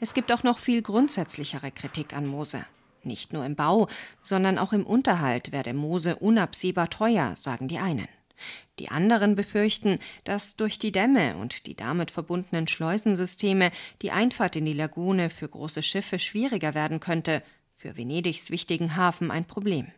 Es 0.00 0.14
gibt 0.14 0.32
auch 0.32 0.42
noch 0.42 0.58
viel 0.58 0.82
grundsätzlichere 0.82 1.70
Kritik 1.70 2.12
an 2.14 2.26
Mose. 2.26 2.64
Nicht 3.02 3.32
nur 3.32 3.44
im 3.44 3.54
Bau, 3.54 3.88
sondern 4.20 4.58
auch 4.58 4.72
im 4.72 4.84
Unterhalt 4.84 5.52
werde 5.52 5.74
Mose 5.74 6.16
unabsehbar 6.16 6.90
teuer, 6.90 7.36
sagen 7.36 7.68
die 7.68 7.78
einen. 7.78 8.08
Die 8.78 8.90
anderen 8.90 9.34
befürchten, 9.36 9.98
dass 10.24 10.56
durch 10.56 10.78
die 10.78 10.92
Dämme 10.92 11.36
und 11.36 11.66
die 11.66 11.74
damit 11.74 12.10
verbundenen 12.10 12.68
Schleusensysteme 12.68 13.70
die 14.02 14.10
Einfahrt 14.10 14.56
in 14.56 14.66
die 14.66 14.74
Lagune 14.74 15.30
für 15.30 15.48
große 15.48 15.82
Schiffe 15.82 16.18
schwieriger 16.18 16.74
werden 16.74 17.00
könnte, 17.00 17.42
für 17.76 17.96
Venedigs 17.96 18.50
wichtigen 18.50 18.96
Hafen 18.96 19.30
ein 19.30 19.46
Problem. 19.46 19.88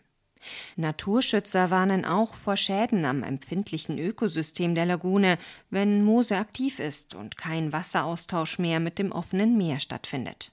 Naturschützer 0.76 1.70
warnen 1.70 2.04
auch 2.04 2.34
vor 2.34 2.56
Schäden 2.56 3.04
am 3.04 3.22
empfindlichen 3.22 3.98
Ökosystem 3.98 4.74
der 4.74 4.86
Lagune, 4.86 5.38
wenn 5.70 6.04
Moose 6.04 6.36
aktiv 6.36 6.78
ist 6.78 7.14
und 7.14 7.36
kein 7.36 7.72
Wasseraustausch 7.72 8.58
mehr 8.58 8.80
mit 8.80 8.98
dem 8.98 9.12
offenen 9.12 9.56
Meer 9.56 9.80
stattfindet. 9.80 10.52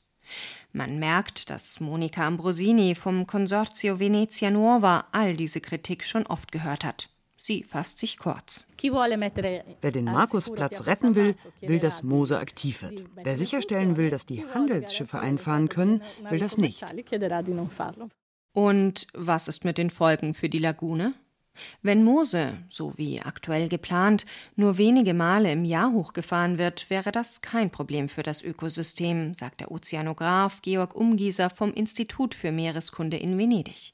Man 0.74 1.00
merkt, 1.00 1.50
dass 1.50 1.80
Monika 1.80 2.26
Ambrosini 2.28 2.96
vom 2.96 3.28
Consorzio 3.28 4.00
Venezia 4.00 4.52
Nuova 4.52 5.06
all 5.12 5.36
diese 5.36 5.62
Kritik 5.62 6.04
schon 6.04 6.26
oft 6.26 6.52
gehört 6.52 6.84
hat. 6.84 7.10
Sie 7.38 7.64
fasst 7.64 8.00
sich 8.00 8.18
kurz. 8.18 8.66
Wer 8.82 9.92
den 9.92 10.06
Markusplatz 10.06 10.88
retten 10.88 11.14
will, 11.14 11.36
will, 11.62 11.80
dass 11.80 12.02
Mose 12.02 12.40
aktiv 12.40 12.82
wird. 12.82 13.04
Wer 13.24 13.38
sicherstellen 13.38 13.98
will, 13.98 14.10
dass 14.10 14.26
die 14.26 14.44
Handelsschiffe 14.46 15.20
einfahren 15.20 15.70
können, 15.70 16.02
will 16.30 16.40
das 16.40 16.58
nicht. 16.58 16.84
Und 18.56 19.08
was 19.14 19.50
ist 19.50 19.66
mit 19.66 19.78
den 19.78 19.90
Folgen 19.90 20.34
für 20.34 20.48
die 20.48 20.60
Lagune? 20.60 21.14
Wenn 21.82 22.06
Mose, 22.06 22.58
so 22.70 22.94
wie 22.96 23.20
aktuell 23.22 23.68
geplant, 23.68 24.26
nur 24.56 24.78
wenige 24.78 25.14
Male 25.14 25.52
im 25.52 25.66
Jahr 25.66 25.92
hochgefahren 25.92 26.58
wird, 26.58 26.90
wäre 26.90 27.12
das 27.12 27.42
kein 27.42 27.70
Problem 27.70 28.08
für 28.08 28.24
das 28.24 28.42
Ökosystem, 28.42 29.34
sagt 29.34 29.60
der 29.60 29.72
Ozeanograf 29.72 30.62
Georg 30.62 30.96
Umgieser 30.96 31.50
vom 31.50 31.74
Institut 31.74 32.34
für 32.34 32.54
Meereskunde 32.54 33.18
in 33.18 33.38
Venedig. 33.38 33.94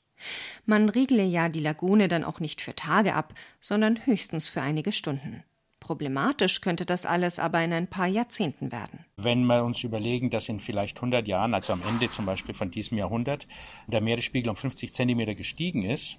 Man 0.68 0.90
riegle 0.90 1.24
ja 1.24 1.50
die 1.50 1.60
Lagune 1.60 2.08
dann 2.08 2.24
auch 2.24 2.40
nicht 2.40 2.62
für 2.62 2.76
Tage 2.76 3.16
ab, 3.16 3.34
sondern 3.60 4.06
höchstens 4.06 4.48
für 4.48 4.62
einige 4.62 4.92
Stunden. 4.92 5.44
Problematisch 5.82 6.62
könnte 6.62 6.86
das 6.86 7.06
alles 7.08 7.40
aber 7.40 7.62
in 7.64 7.74
ein 7.74 7.88
paar 7.88 8.08
Jahrzehnten 8.08 8.72
werden. 8.72 9.04
Wenn 9.18 9.44
wir 9.46 9.66
uns 9.66 9.84
überlegen, 9.84 10.30
dass 10.30 10.48
in 10.48 10.60
vielleicht 10.60 10.98
100 11.00 11.28
Jahren, 11.28 11.56
also 11.56 11.74
am 11.74 11.82
Ende 11.82 12.10
zum 12.10 12.26
Beispiel 12.26 12.54
von 12.54 12.70
diesem 12.70 13.00
Jahrhundert, 13.00 13.48
der 13.88 14.00
Meeresspiegel 14.00 14.50
um 14.50 14.56
50 14.56 14.94
Zentimeter 14.94 15.34
gestiegen 15.34 15.84
ist, 15.84 16.18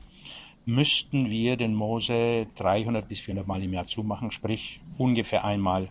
müssten 0.66 1.30
wir 1.30 1.56
den 1.56 1.74
Mose 1.74 2.48
300 2.56 3.08
bis 3.08 3.20
400 3.20 3.46
Mal 3.46 3.62
im 3.62 3.72
Jahr 3.72 3.86
zumachen, 3.86 4.32
sprich 4.32 4.80
ungefähr 4.98 5.44
einmal 5.44 5.90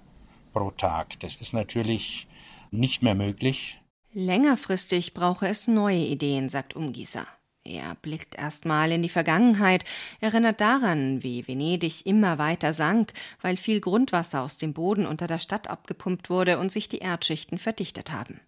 pro 0.54 0.72
Tag. 0.72 1.20
Das 1.22 1.38
ist 1.38 1.54
natürlich 1.54 2.28
nicht 2.72 3.02
mehr 3.02 3.16
möglich. 3.16 3.80
Längerfristig 4.12 5.14
brauche 5.14 5.48
es 5.48 5.68
neue 5.68 6.06
Ideen, 6.06 6.50
sagt 6.50 6.76
Umgießer. 6.76 7.26
Er 7.64 7.94
blickt 8.02 8.34
erstmal 8.36 8.92
in 8.92 9.04
die 9.04 9.10
Vergangenheit, 9.10 9.86
erinnert 10.20 10.60
daran, 10.60 11.22
wie 11.22 11.48
Venedig 11.48 12.08
immer 12.08 12.40
weiter 12.40 12.74
sank, 12.74 13.14
weil 13.40 13.56
viel 13.56 13.80
Grundwasser 13.80 14.42
aus 14.42 14.58
dem 14.58 14.74
Boden 14.74 15.06
unter 15.06 15.28
der 15.28 15.38
Stadt 15.38 15.70
abgepumpt 15.70 16.32
wurde 16.32 16.58
und 16.58 16.72
sich 16.72 16.90
die 16.90 16.98
Erdschichten 16.98 17.60
verdichtet 17.60 18.12
haben, 18.12 18.40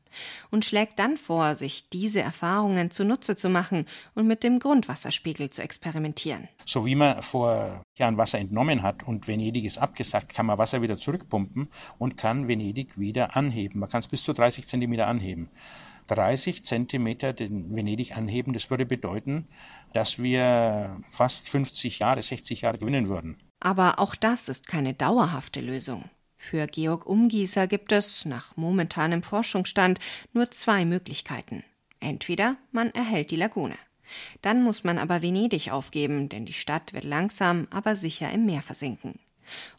und 0.50 0.66
schlägt 0.66 0.98
dann 0.98 1.18
vor, 1.18 1.54
sich 1.54 1.90
diese 1.90 2.22
Erfahrungen 2.22 2.90
zunutze 2.90 3.36
zu 3.36 3.50
machen 3.50 3.86
und 4.16 4.26
mit 4.26 4.44
dem 4.44 4.58
Grundwasserspiegel 4.58 5.52
zu 5.52 5.62
experimentieren. 5.62 6.50
So 6.66 6.88
wie 6.88 6.96
man 6.96 7.22
vor 7.22 7.84
Jahren 7.96 8.18
Wasser 8.18 8.40
entnommen 8.40 8.82
hat 8.82 9.04
und 9.04 9.28
Venedig 9.28 9.66
ist 9.66 9.78
abgesackt, 9.78 10.34
kann 10.34 10.48
man 10.48 10.58
Wasser 10.58 10.82
wieder 10.82 10.98
zurückpumpen 10.98 11.68
und 12.00 12.18
kann 12.18 12.48
Venedig 12.48 12.98
wieder 12.98 13.36
anheben. 13.38 13.80
Man 13.80 13.90
kann 13.90 14.00
es 14.00 14.08
bis 14.08 14.24
zu 14.24 14.34
30 14.34 14.66
Zentimeter 14.66 15.06
anheben. 15.06 15.52
30 16.08 16.64
Zentimeter 16.64 17.34
den 17.34 17.76
Venedig 17.76 18.18
anheben, 18.18 18.54
das 18.54 18.70
würde 18.70 18.86
bedeuten, 18.86 19.48
dass 19.94 20.22
wir 20.22 21.02
fast 21.10 21.50
50 21.50 22.00
Jahre, 22.00 22.22
60 22.22 22.62
Jahre 22.62 22.78
gewinnen 22.78 23.10
würden. 23.10 23.38
Aber 23.60 24.00
auch 24.00 24.16
das 24.16 24.50
ist 24.50 24.68
keine 24.68 24.94
dauerhafte 24.94 25.62
Lösung. 25.62 26.10
Für 26.38 26.68
Georg 26.68 27.06
Umgießer 27.06 27.68
gibt 27.68 27.94
es, 27.94 28.26
nach 28.26 28.58
momentanem 28.58 29.24
Forschungsstand, 29.24 30.00
nur 30.34 30.52
zwei 30.52 30.84
Möglichkeiten. 30.84 31.64
Entweder 32.02 32.58
man 32.74 32.92
erhält 32.92 33.32
die 33.32 33.38
Lagune. 33.38 33.78
Dann 34.42 34.62
muss 34.62 34.84
man 34.84 34.98
aber 34.98 35.22
Venedig 35.22 35.72
aufgeben, 35.72 36.28
denn 36.28 36.46
die 36.46 36.54
Stadt 36.54 36.92
wird 36.92 37.06
langsam, 37.06 37.68
aber 37.72 37.96
sicher 37.96 38.30
im 38.30 38.46
Meer 38.46 38.62
versinken. 38.62 39.20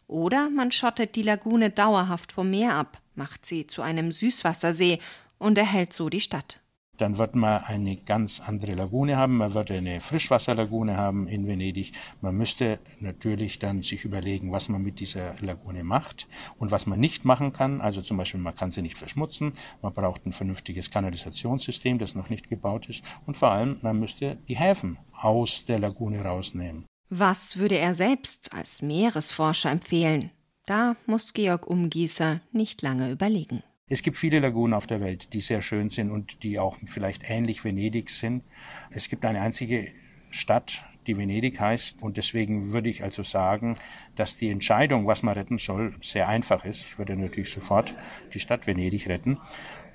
Oder 0.07 0.49
man 0.49 0.71
schottet 0.71 1.15
die 1.15 1.21
Lagune 1.21 1.69
dauerhaft 1.69 2.31
vom 2.31 2.49
Meer 2.49 2.73
ab, 2.73 3.01
macht 3.15 3.45
sie 3.45 3.67
zu 3.67 3.81
einem 3.81 4.11
Süßwassersee 4.11 4.99
und 5.37 5.57
erhält 5.57 5.93
so 5.93 6.09
die 6.09 6.21
Stadt. 6.21 6.61
Dann 6.97 7.17
wird 7.17 7.35
man 7.35 7.63
eine 7.63 7.97
ganz 7.97 8.39
andere 8.39 8.73
Lagune 8.73 9.17
haben. 9.17 9.37
Man 9.37 9.53
wird 9.53 9.69
eine 9.71 9.99
Frischwasserlagune 9.99 10.95
haben 10.95 11.27
in 11.27 11.45
Venedig. 11.45 11.91
Man 12.21 12.35
müsste 12.35 12.79
natürlich 12.99 13.59
dann 13.59 13.81
sich 13.81 14.05
überlegen, 14.05 14.51
was 14.51 14.69
man 14.69 14.81
mit 14.81 14.99
dieser 14.99 15.35
Lagune 15.41 15.83
macht 15.83 16.27
und 16.57 16.71
was 16.71 16.85
man 16.85 16.99
nicht 16.99 17.25
machen 17.25 17.51
kann. 17.51 17.81
Also 17.81 18.01
zum 18.01 18.17
Beispiel, 18.17 18.39
man 18.39 18.55
kann 18.55 18.71
sie 18.71 18.81
nicht 18.81 18.97
verschmutzen. 18.97 19.53
Man 19.81 19.93
braucht 19.93 20.25
ein 20.25 20.31
vernünftiges 20.31 20.89
Kanalisationssystem, 20.89 21.99
das 21.99 22.15
noch 22.15 22.29
nicht 22.29 22.49
gebaut 22.49 22.87
ist. 22.87 23.03
Und 23.25 23.35
vor 23.35 23.51
allem, 23.51 23.77
man 23.81 23.99
müsste 23.99 24.37
die 24.47 24.55
Häfen 24.55 24.97
aus 25.11 25.65
der 25.65 25.79
Lagune 25.79 26.21
rausnehmen. 26.23 26.85
Was 27.09 27.57
würde 27.57 27.77
er 27.77 27.93
selbst 27.93 28.53
als 28.53 28.81
Meeresforscher 28.81 29.69
empfehlen? 29.69 30.31
Da 30.65 30.95
muss 31.05 31.33
Georg 31.33 31.67
Umgießer 31.67 32.41
nicht 32.51 32.81
lange 32.81 33.11
überlegen. 33.11 33.63
Es 33.87 34.01
gibt 34.01 34.17
viele 34.17 34.39
Lagunen 34.39 34.73
auf 34.73 34.87
der 34.87 34.99
Welt, 34.99 35.33
die 35.33 35.41
sehr 35.41 35.61
schön 35.61 35.91
sind 35.91 36.09
und 36.09 36.41
die 36.41 36.57
auch 36.57 36.79
vielleicht 36.85 37.29
ähnlich 37.29 37.63
Venedig 37.63 38.09
sind. 38.09 38.43
Es 38.89 39.09
gibt 39.09 39.23
eine 39.25 39.41
einzige 39.41 39.89
Stadt, 40.31 40.83
die 41.05 41.17
Venedig 41.17 41.59
heißt. 41.59 42.01
Und 42.01 42.17
deswegen 42.17 42.71
würde 42.71 42.89
ich 42.89 43.03
also 43.03 43.21
sagen, 43.21 43.77
dass 44.15 44.37
die 44.37 44.49
Entscheidung, 44.49 45.05
was 45.05 45.21
man 45.21 45.35
retten 45.35 45.59
soll, 45.59 45.93
sehr 46.01 46.27
einfach 46.27 46.65
ist. 46.65 46.83
Ich 46.83 46.97
würde 46.97 47.15
natürlich 47.15 47.51
sofort 47.51 47.93
die 48.33 48.39
Stadt 48.39 48.65
Venedig 48.65 49.07
retten. 49.07 49.37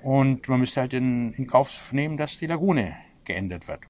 Und 0.01 0.47
man 0.47 0.61
müsste 0.61 0.79
halt 0.79 0.93
in, 0.93 1.33
in 1.33 1.45
Kauf 1.45 1.91
nehmen, 1.91 2.15
dass 2.15 2.39
die 2.39 2.47
Lagune 2.47 2.95
geändert 3.25 3.67
wird. 3.67 3.89